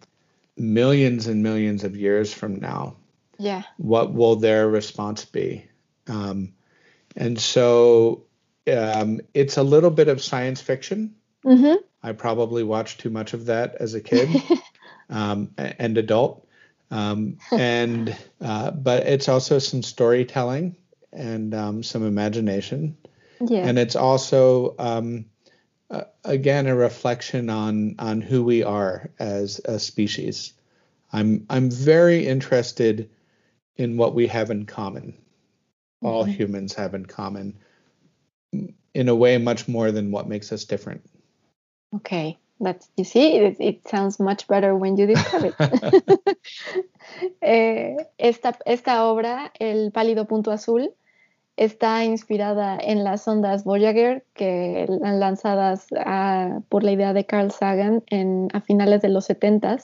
[0.57, 2.95] millions and millions of years from now,
[3.37, 5.65] yeah, what will their response be?
[6.07, 6.53] Um,
[7.15, 8.23] and so
[8.71, 11.15] um, it's a little bit of science fiction.
[11.45, 11.75] Mm-hmm.
[12.03, 14.29] I probably watched too much of that as a kid
[15.09, 16.47] um, and adult.
[16.89, 20.75] Um, and uh, but it's also some storytelling
[21.11, 22.97] and um, some imagination.
[23.41, 23.67] Yeah.
[23.67, 25.25] And it's also um,
[25.89, 30.53] uh, again a reflection on on who we are as a species.
[31.13, 33.09] I'm I'm very interested
[33.75, 35.13] in what we have in common.
[35.13, 36.07] Mm-hmm.
[36.07, 37.57] All humans have in common
[38.93, 41.05] in a way much more than what makes us different.
[41.95, 46.37] Okay, that's you see it, it sounds much better when you describe it.
[47.41, 50.93] eh, esta esta obra, El pálido punto azul,
[51.57, 58.03] está inspirada en las ondas Voyager que lanzadas ah, por la idea de Carl Sagan
[58.07, 59.77] en, a finales de los 70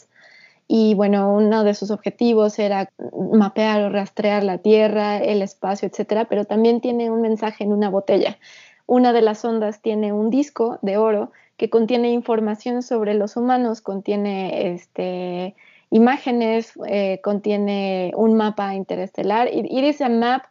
[0.67, 2.89] y bueno, uno de sus objetivos era
[3.33, 7.89] mapear o rastrear la Tierra, el espacio, etcétera, pero también tiene un mensaje en una
[7.89, 8.37] botella.
[8.85, 13.81] Una de las ondas tiene un disco de oro que contiene información sobre los humanos,
[13.81, 15.55] contiene este,
[15.89, 19.49] imágenes, eh, contiene un mapa interestelar.
[19.53, 20.43] It is a map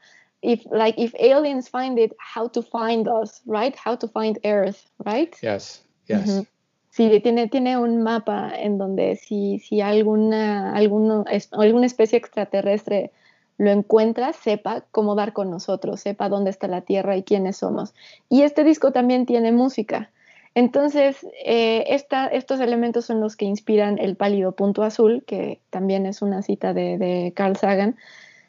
[0.42, 4.90] if like if aliens find it how to find us right how to find earth
[5.04, 6.42] right yes Yes.
[6.90, 13.12] Sí, tiene, tiene un mapa en donde si, si alguna, alguno, es- alguna especie extraterrestre
[13.56, 17.94] lo encuentra, sepa cómo dar con nosotros, sepa dónde está la Tierra y quiénes somos.
[18.28, 20.10] Y este disco también tiene música.
[20.54, 26.04] Entonces, eh, esta- estos elementos son los que inspiran el pálido punto azul, que también
[26.04, 27.96] es una cita de, de Carl Sagan.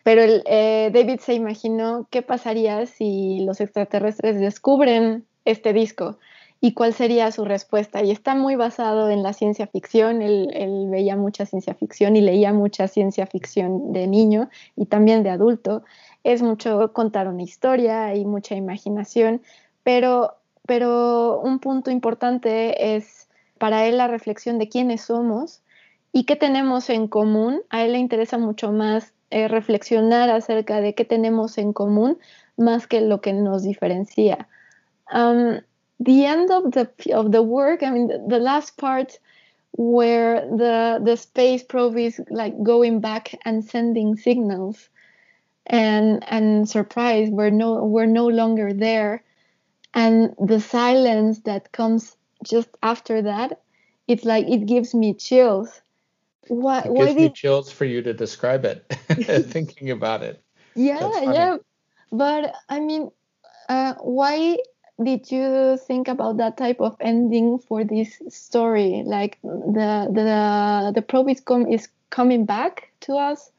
[0.04, 6.18] Pero el, eh, David se imaginó qué pasaría si los extraterrestres descubren este disco
[6.64, 8.04] y cuál sería su respuesta.
[8.04, 10.22] Y está muy basado en la ciencia ficción.
[10.22, 15.30] Él, veía mucha ciencia ficción y leía mucha ciencia ficción de niño y también de
[15.30, 15.84] adulto.
[16.24, 19.42] Es mucho contar una historia y mucha imaginación,
[19.84, 20.36] pero,
[20.66, 23.28] pero un punto importante es
[23.58, 25.62] para él la reflexión de quiénes somos
[26.14, 27.62] y qué tenemos en común.
[27.72, 32.20] A él le interesa mucho más eh, reflexionar acerca de qué tenemos en común
[32.58, 34.48] más que lo que nos diferencia.
[35.12, 35.60] Um,
[36.00, 39.20] the end of the of the work, I mean, the, the last part
[39.72, 44.90] where the the space probe is like going back and sending signals,
[45.66, 49.24] and and surprise, we're no we're no longer there,
[49.94, 53.62] and the silence that comes just after that,
[54.08, 55.82] it's like it gives me chills.
[56.48, 58.86] Why It why gives me did chills for you to describe it,
[59.48, 60.44] thinking about it.
[60.76, 61.58] Yeah, yeah.
[62.12, 63.12] But I mean,
[63.70, 64.58] uh, why
[65.04, 69.04] did you think about that type of ending for this story?
[69.06, 73.52] Like the the the probe is, com- is coming back to us,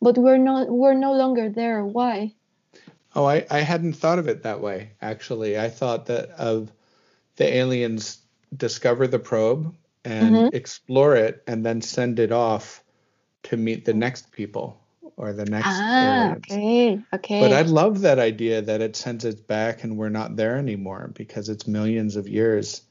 [0.00, 1.84] but we're not we're no longer there.
[1.84, 2.34] Why?
[3.14, 5.58] Oh, I, I hadn't thought of it that way, actually.
[5.58, 6.70] I thought that of
[7.36, 8.18] the aliens
[8.56, 9.74] discover the probe
[10.04, 10.54] and Mhm.
[10.54, 12.82] explore it and then send it off
[13.44, 14.80] to meet the next people
[15.16, 17.40] or the next Ah, okay, okay.
[17.40, 21.10] But I love that idea that it sends it back and we're not there anymore
[21.14, 22.82] because it's millions of years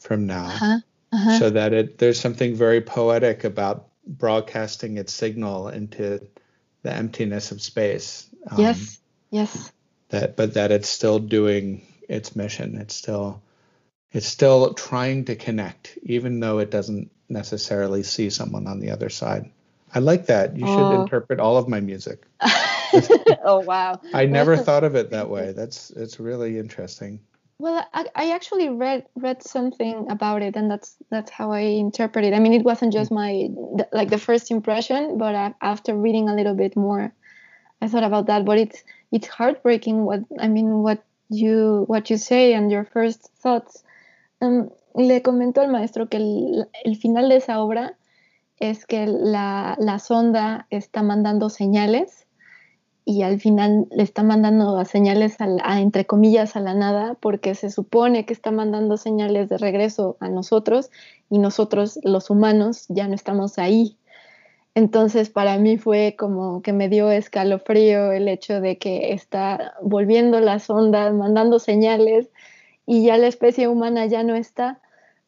[0.00, 0.46] from now.
[0.46, 0.78] uh-huh,
[1.12, 1.38] uh-huh.
[1.38, 6.20] So that it there's something very poetic about broadcasting its signal into
[6.82, 8.28] the emptiness of space.
[8.50, 8.98] Um, yes,
[9.30, 9.72] yes.
[10.10, 12.76] That but that it's still doing its mission.
[12.76, 13.42] It's still
[14.12, 19.08] it's still trying to connect, even though it doesn't necessarily see someone on the other
[19.08, 19.50] side.
[19.94, 20.56] I like that.
[20.56, 21.02] You should Oh.
[21.02, 22.24] interpret all of my music.
[23.44, 24.00] oh wow.
[24.12, 25.52] I never thought of it that way.
[25.52, 27.20] That's it's really interesting.
[27.58, 32.24] Well, I, I actually read read something about it, and that's that's how I interpret
[32.24, 32.34] it.
[32.34, 33.48] I mean, it wasn't just my
[33.92, 37.12] like the first impression, but I, after reading a little bit more,
[37.80, 38.44] I thought about that.
[38.44, 40.04] But it's it's heartbreaking.
[40.04, 43.82] What I mean, what you what you say and your first thoughts.
[44.40, 47.98] Um, le comentó al maestro que el, final de esa obra
[48.58, 52.26] es que la, sonda está mandando señales
[53.04, 57.54] y al final le está mandando señales a, a, entre comillas a la nada porque
[57.54, 60.90] se supone que está mandando señales de regreso a nosotros
[61.30, 63.96] y nosotros los humanos ya no estamos ahí.
[64.74, 70.40] Entonces para mí fue como que me dio escalofrío el hecho de que está volviendo
[70.40, 72.28] la sonda, mandando señales
[72.86, 74.80] y ya la especie humana ya no está.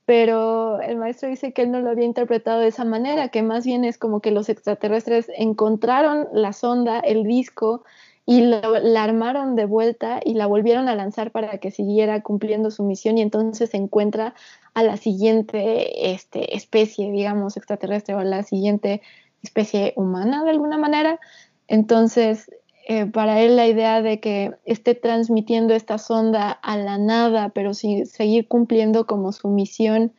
[0.07, 3.67] Pero el maestro dice que él no lo había interpretado de esa manera, que más
[3.67, 7.85] bien es como que los extraterrestres encontraron la sonda, el disco,
[8.25, 12.71] y lo- la armaron de vuelta y la volvieron a lanzar para que siguiera cumpliendo
[12.71, 14.35] su misión y entonces se encuentra
[14.75, 19.03] a la siguiente este, especie, digamos, extraterrestre o a la siguiente
[19.43, 21.21] especie humana de alguna manera.
[21.69, 22.51] Entonces,
[22.91, 27.75] eh, para él la idea de que esté transmitiendo esta sonda a la nada, pero
[27.75, 30.15] sí, seguir cumpliendo como su misión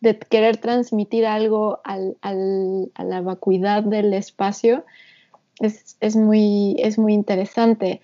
[0.00, 4.86] de querer transmitir algo al, al, a la vacuidad del espacio,
[5.60, 8.00] es, es, muy, es muy interesante.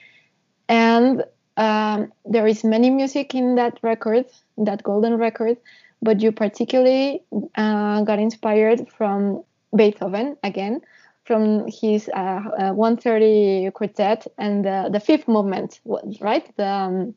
[0.68, 1.24] And
[1.56, 4.26] um, there is many music in that record,
[4.58, 5.56] that golden record,
[6.02, 7.22] but you particularly
[7.56, 9.42] uh, got inspired from
[9.74, 10.82] Beethoven again,
[11.30, 15.78] from his uh, uh, 130 quartet and the, the fifth movement,
[16.20, 16.44] right?
[16.56, 17.14] The, um,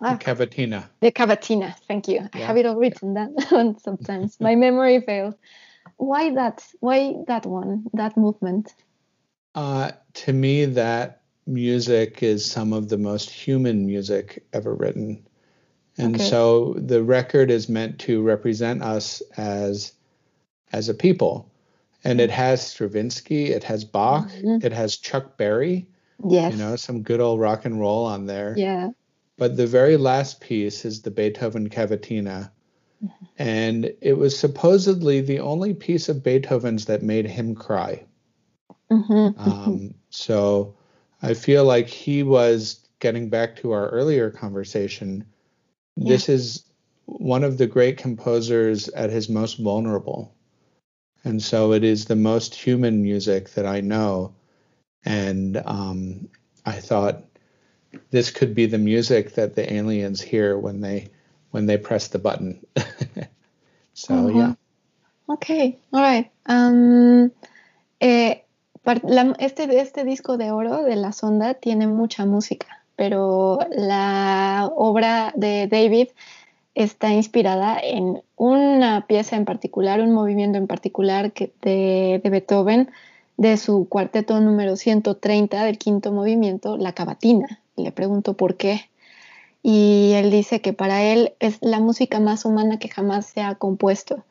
[0.00, 0.84] ah, Cavatina.
[1.00, 1.74] The Cavatina.
[1.88, 2.20] Thank you.
[2.20, 2.28] Yeah.
[2.32, 4.38] I have it all written down sometimes.
[4.38, 5.34] My memory fails.
[5.96, 6.64] Why that?
[6.78, 7.86] Why that one?
[7.92, 8.72] That movement?
[9.56, 15.26] Uh, to me, that music is some of the most human music ever written.
[15.98, 16.24] And okay.
[16.24, 19.92] so the record is meant to represent us as
[20.72, 21.50] as a people.
[22.06, 24.64] And it has Stravinsky, it has Bach, mm-hmm.
[24.64, 25.88] it has Chuck Berry.
[26.24, 26.52] Yes.
[26.52, 28.54] You know, some good old rock and roll on there.
[28.56, 28.90] Yeah.
[29.36, 32.50] But the very last piece is the Beethoven Cavatina.
[33.04, 33.24] Mm-hmm.
[33.38, 38.04] And it was supposedly the only piece of Beethoven's that made him cry.
[38.90, 39.40] Mm-hmm.
[39.40, 40.76] Um, so
[41.22, 45.24] I feel like he was getting back to our earlier conversation.
[45.96, 46.10] Yeah.
[46.10, 46.62] This is
[47.06, 50.35] one of the great composers at his most vulnerable.
[51.26, 54.32] And so it is the most human music that I know.
[55.04, 56.28] And um,
[56.64, 57.24] I thought
[58.12, 61.08] this could be the music that the aliens hear when they
[61.50, 62.64] when they press the button.
[63.94, 64.38] so uh-huh.
[64.38, 64.54] yeah.
[65.28, 66.30] Okay, all right.
[66.46, 67.32] Um,
[68.00, 68.36] eh,
[68.84, 75.32] la, este, este disco de oro de la sonda tiene mucha música, pero la obra
[75.34, 76.10] de David
[76.76, 82.90] está inspirada en una pieza en particular, un movimiento en particular de, de, Beethoven,
[83.38, 87.60] de su cuarteto número 130 del quinto movimiento, la cavatina.
[87.76, 88.82] Le pregunto por qué.
[89.62, 93.54] Y él dice que para él es la música más humana que jamás se ha
[93.54, 94.24] compuesto.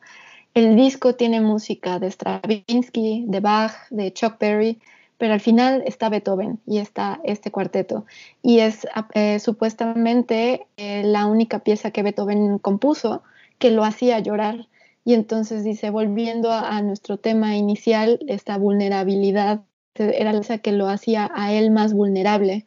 [0.54, 4.78] El disco tiene música de Stravinsky, de Bach, de Chuck Berry,
[5.18, 8.04] pero al final está Beethoven y está este cuarteto.
[8.42, 13.22] Y es eh, supuestamente eh, la única pieza que Beethoven compuso
[13.58, 14.68] que lo hacía llorar.
[15.04, 19.62] Y entonces dice, volviendo a, nuestro tema inicial, esta vulnerabilidad
[19.94, 22.66] era la que lo hacía a él más vulnerable.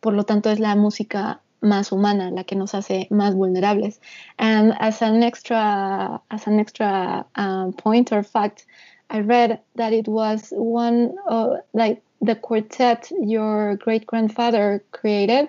[0.00, 4.00] Por lo tanto, es la música más humana, la que nos hace más vulnerables.
[4.36, 8.66] And as an extra, as an extra uh, point or fact,
[9.10, 15.48] I read that it was one of like the quartet your great grandfather created.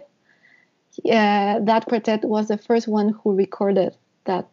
[1.05, 3.95] Uh, that quartet was the first one who recorded
[4.25, 4.49] that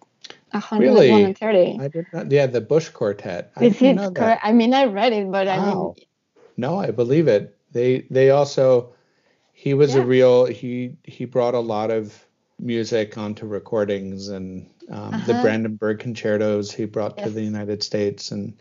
[0.51, 1.25] 101 really?
[1.25, 1.79] and 30.
[1.81, 2.31] I did not.
[2.31, 3.53] Yeah, the Busch Quartet.
[3.57, 4.43] I Is it correct?
[4.45, 5.53] I mean, I read it, but wow.
[5.53, 5.95] I mean,
[6.57, 7.57] no, I believe it.
[7.73, 8.93] They they also
[9.53, 10.03] he was yeah.
[10.03, 12.25] a real he he brought a lot of
[12.59, 15.27] music onto recordings and um, uh-huh.
[15.27, 17.27] the Brandenburg concertos he brought yes.
[17.27, 18.55] to the United States and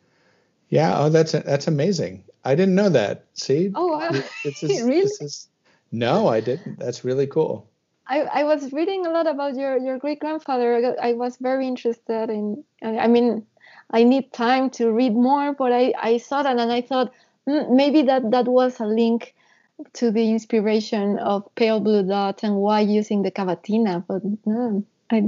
[0.69, 2.23] yeah, oh, that's that's amazing.
[2.43, 3.25] I didn't know that.
[3.33, 3.71] See?
[3.73, 4.11] Oh, wow.
[4.43, 5.01] This is, really?
[5.01, 5.47] This is,
[5.91, 6.79] no, I didn't.
[6.79, 7.67] That's really cool.
[8.07, 10.95] I, I was reading a lot about your, your great grandfather.
[11.01, 12.63] I was very interested in.
[12.83, 13.47] I mean,
[13.89, 17.11] I need time to read more, but I, I saw that and I thought
[17.47, 19.33] mm, maybe that that was a link
[19.93, 24.05] to the inspiration of Pale Blue Dot and why using the cavatina.
[24.07, 25.21] But no, I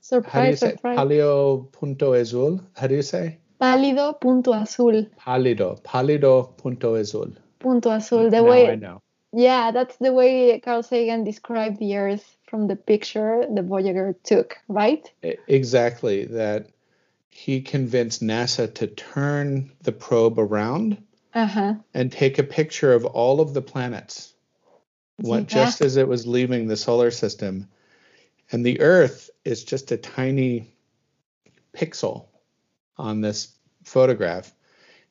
[0.00, 0.70] surprise, How do you say?
[0.72, 0.96] surprise.
[0.96, 2.60] Palio punto azul.
[2.76, 3.38] How do you say?
[3.60, 5.06] Pálido punto azul.
[5.18, 7.36] Pálido, pálido punto azul.
[7.58, 8.30] Punto azul.
[8.30, 9.02] The now way I know.
[9.32, 14.56] Yeah, that's the way Carl Sagan described the Earth from the picture the Voyager took,
[14.66, 15.08] right?
[15.46, 16.24] Exactly.
[16.24, 16.70] That
[17.28, 21.02] he convinced NASA to turn the probe around
[21.32, 21.74] uh-huh.
[21.94, 24.34] and take a picture of all of the planets,
[25.18, 27.68] what, just as it was leaving the solar system.
[28.50, 30.74] And the Earth is just a tiny
[31.72, 32.29] pixel
[33.00, 34.52] on this photograph.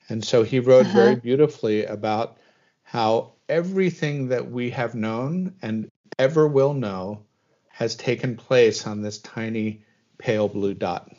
[0.09, 0.93] And so he wrote uh-huh.
[0.93, 2.37] very beautifully about
[2.83, 7.21] how everything that we have known and ever will know
[7.69, 9.81] has taken place on this tiny
[10.17, 11.11] pale blue dot.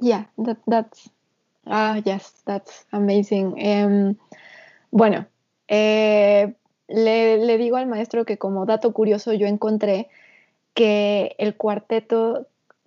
[0.00, 1.08] Yeah, that, that's,
[1.66, 3.58] ah, uh, yes, that's amazing.
[3.66, 4.18] Um,
[4.92, 5.26] bueno,
[5.68, 6.52] eh,
[6.88, 10.08] le, le digo al maestro que como dato curioso yo encontré
[10.74, 12.46] que el cuarteto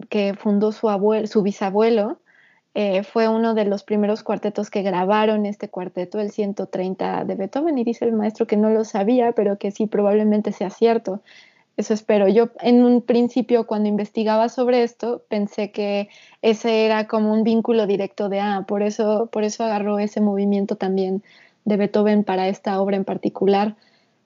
[0.09, 2.17] que fundó su, abuelo, su bisabuelo
[2.73, 7.77] Eh, fue uno de los primeros cuartetos que grabaron este cuarteto, el 130 de Beethoven,
[7.77, 11.21] y dice el maestro que no lo sabía, pero que sí probablemente sea cierto.
[11.77, 12.27] Eso espero.
[12.27, 16.09] Yo en un principio cuando investigaba sobre esto pensé que
[16.41, 20.75] ese era como un vínculo directo de, ah, por eso, por eso agarró ese movimiento
[20.75, 21.23] también
[21.65, 23.75] de Beethoven para esta obra en particular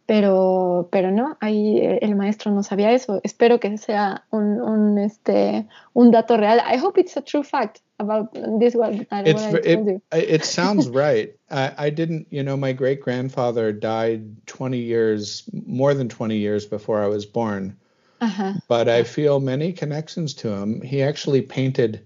[0.06, 3.20] pero, pero no, ahí el maestro no sabía eso.
[3.24, 6.60] Espero que sea un, un, este, un dato real.
[6.60, 9.08] I hope it's a true fact about this one.
[9.12, 11.36] It's, it, it sounds right.
[11.49, 16.68] I, I didn't, you know, my great grandfather died 20 years, more than 20 years
[16.68, 17.76] before I was born.
[18.22, 18.53] Uh-huh.
[18.68, 20.82] But I feel many connections to him.
[20.82, 22.06] He actually painted,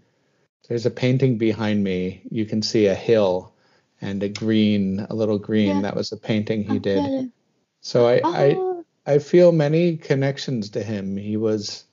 [0.70, 2.22] there's a painting behind me.
[2.32, 3.54] You can see a hill
[4.02, 5.78] and a green, a little green.
[5.78, 5.82] Yeah.
[5.82, 7.04] That was a painting he did.
[7.04, 7.24] Yeah, yeah
[7.82, 8.84] so I, oh.
[9.06, 11.18] I, I feel many connections to him.
[11.18, 11.86] He was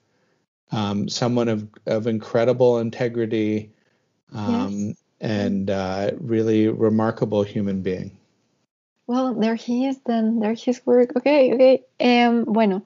[0.72, 3.72] um, someone of, of incredible integrity
[4.32, 4.96] um, yes.
[5.20, 8.16] and uh, really remarkable human being.
[9.06, 10.40] Well, there he is then.
[10.40, 11.16] there his work.
[11.16, 11.84] Okay, okay.
[12.00, 12.82] Um, bueno,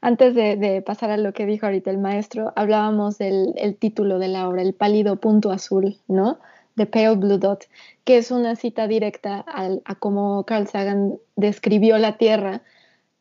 [0.00, 4.20] antes de, de, pasar a lo que dijo ahorita el maestro, hablábamos del el título
[4.20, 6.38] de la obra, El pálido punto azul, ¿no?
[6.76, 7.64] The Pale Blue Dot,
[8.04, 12.62] que es una cita directa a cómo Carl Sagan describió la Tierra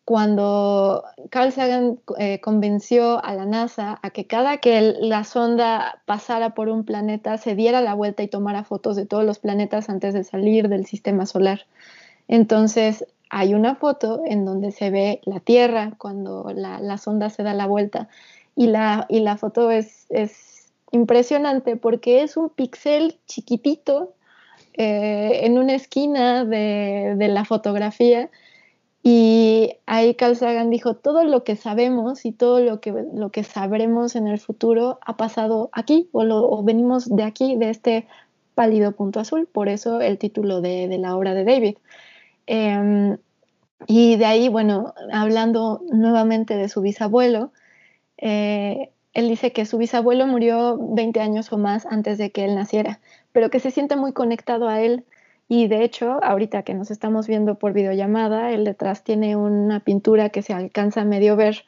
[0.06, 6.54] cuando Carl Sagan eh, convenció a la NASA a que cada que la sonda pasara
[6.54, 10.14] por un planeta se diera la vuelta y tomara fotos de todos los planetas antes
[10.14, 11.66] de salir del sistema solar.
[12.28, 17.56] Entonces hay una foto en donde se ve la Tierra cuando la sonda se da
[17.56, 18.08] la vuelta
[18.56, 20.45] y la, y la foto es, es
[20.92, 24.14] impresionante porque es un pixel chiquitito
[24.74, 28.30] eh, en una esquina de, de, la fotografía
[29.04, 33.44] y ahí Carl Sagan dijo, todo lo que sabemos y todo lo que, lo que
[33.44, 38.08] sabremos en el futuro ha pasado aquí o, o venimos de aquí, de este
[38.56, 41.78] pálido punto azul, por eso el título de, de la obra de David.
[42.48, 43.18] Eh,
[43.88, 47.52] y de ahí, bueno, hablando nuevamente de su bisabuelo,
[48.18, 52.54] eh, él dice que su bisabuelo murió 20 años o más antes de que él
[52.54, 53.00] naciera,
[53.32, 55.06] pero que se siente muy conectado a él.
[55.48, 60.30] Y de hecho, ahorita que nos estamos viendo por videollamada, él detrás tiene una pintura
[60.30, 61.64] que se alcanza a medio ver,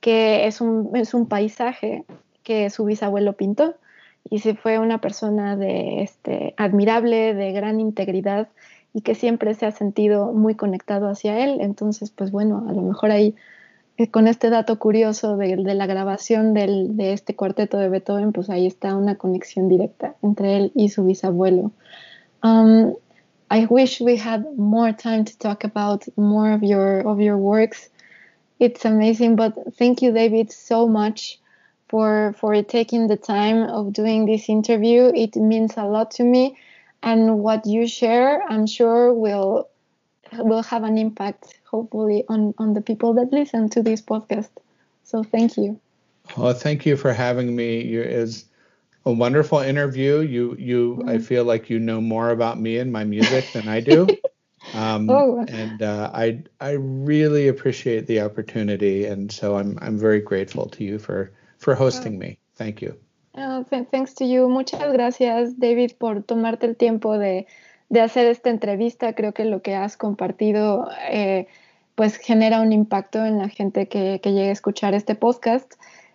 [0.00, 0.90] que es un,
[1.28, 2.04] paisaje
[2.42, 3.76] que su bisabuelo pintó.
[4.28, 8.48] Y se fue una persona de, este, admirable, de gran integridad
[8.92, 11.58] y que siempre se ha sentido muy conectado hacia él.
[11.60, 13.36] Entonces, pues bueno, a lo mejor ahí
[14.08, 18.48] con este dato curioso de, de la grabación del, de este cuarteto de Beethoven, pues
[18.50, 21.72] ahí está una conexión directa entre él y su bisabuelo.
[22.42, 22.94] Um,
[23.50, 27.90] I wish we had more time to talk about more of your of your works.
[28.58, 31.40] It's amazing, but thank you, David, so much
[31.88, 35.10] for for taking the time of doing this interview.
[35.14, 36.56] It means a lot to me
[37.02, 39.68] and what you share i'm sure will
[40.38, 44.50] will have an impact hopefully on on the people that listen to this podcast.
[45.04, 45.80] So thank you.
[46.36, 47.82] Well thank you for having me.
[47.82, 48.44] You is
[49.04, 50.20] a wonderful interview.
[50.20, 51.08] You you mm-hmm.
[51.08, 54.06] i feel like you know more about me and my music than i do.
[54.74, 55.42] Um, oh.
[55.48, 59.06] and uh, i i really appreciate the opportunity.
[59.06, 62.38] And so i'm i'm very grateful to you for for hosting me.
[62.56, 62.94] Thank you.
[63.34, 64.48] Oh, thanks to you.
[64.48, 67.46] Muchas gracias, David, por tomarte el tiempo de,
[67.90, 69.12] de hacer esta entrevista.
[69.14, 71.46] Creo que lo que has compartido eh,
[71.94, 75.74] pues genera un impacto en la gente que, que llegue a escuchar este podcast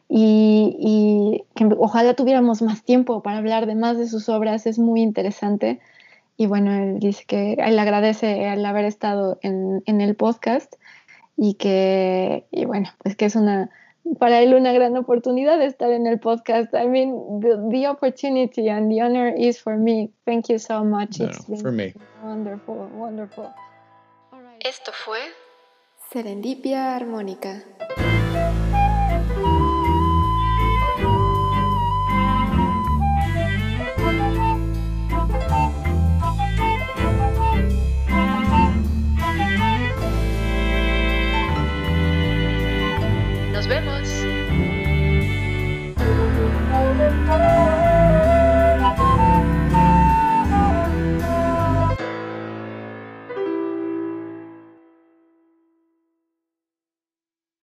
[0.10, 4.66] y, que ojalá tuviéramos más tiempo para hablar de más de sus obras.
[4.66, 5.80] Es muy interesante.
[6.38, 10.76] Y bueno, él dice que él agradece el haber estado en, en el podcast
[11.38, 13.70] y que, y bueno, pues que es una
[14.20, 16.74] para él una gran oportunidad de estar en el podcast.
[16.74, 20.12] I mean, the, the opportunity and the honor is for me.
[20.26, 21.20] Thank you so much.
[21.20, 21.94] No, It's for me.
[22.24, 23.50] Wonderful, wonderful.
[24.60, 25.20] Esto fue
[26.12, 27.64] Serendipia Armónica.
[43.52, 43.95] Nos vemos.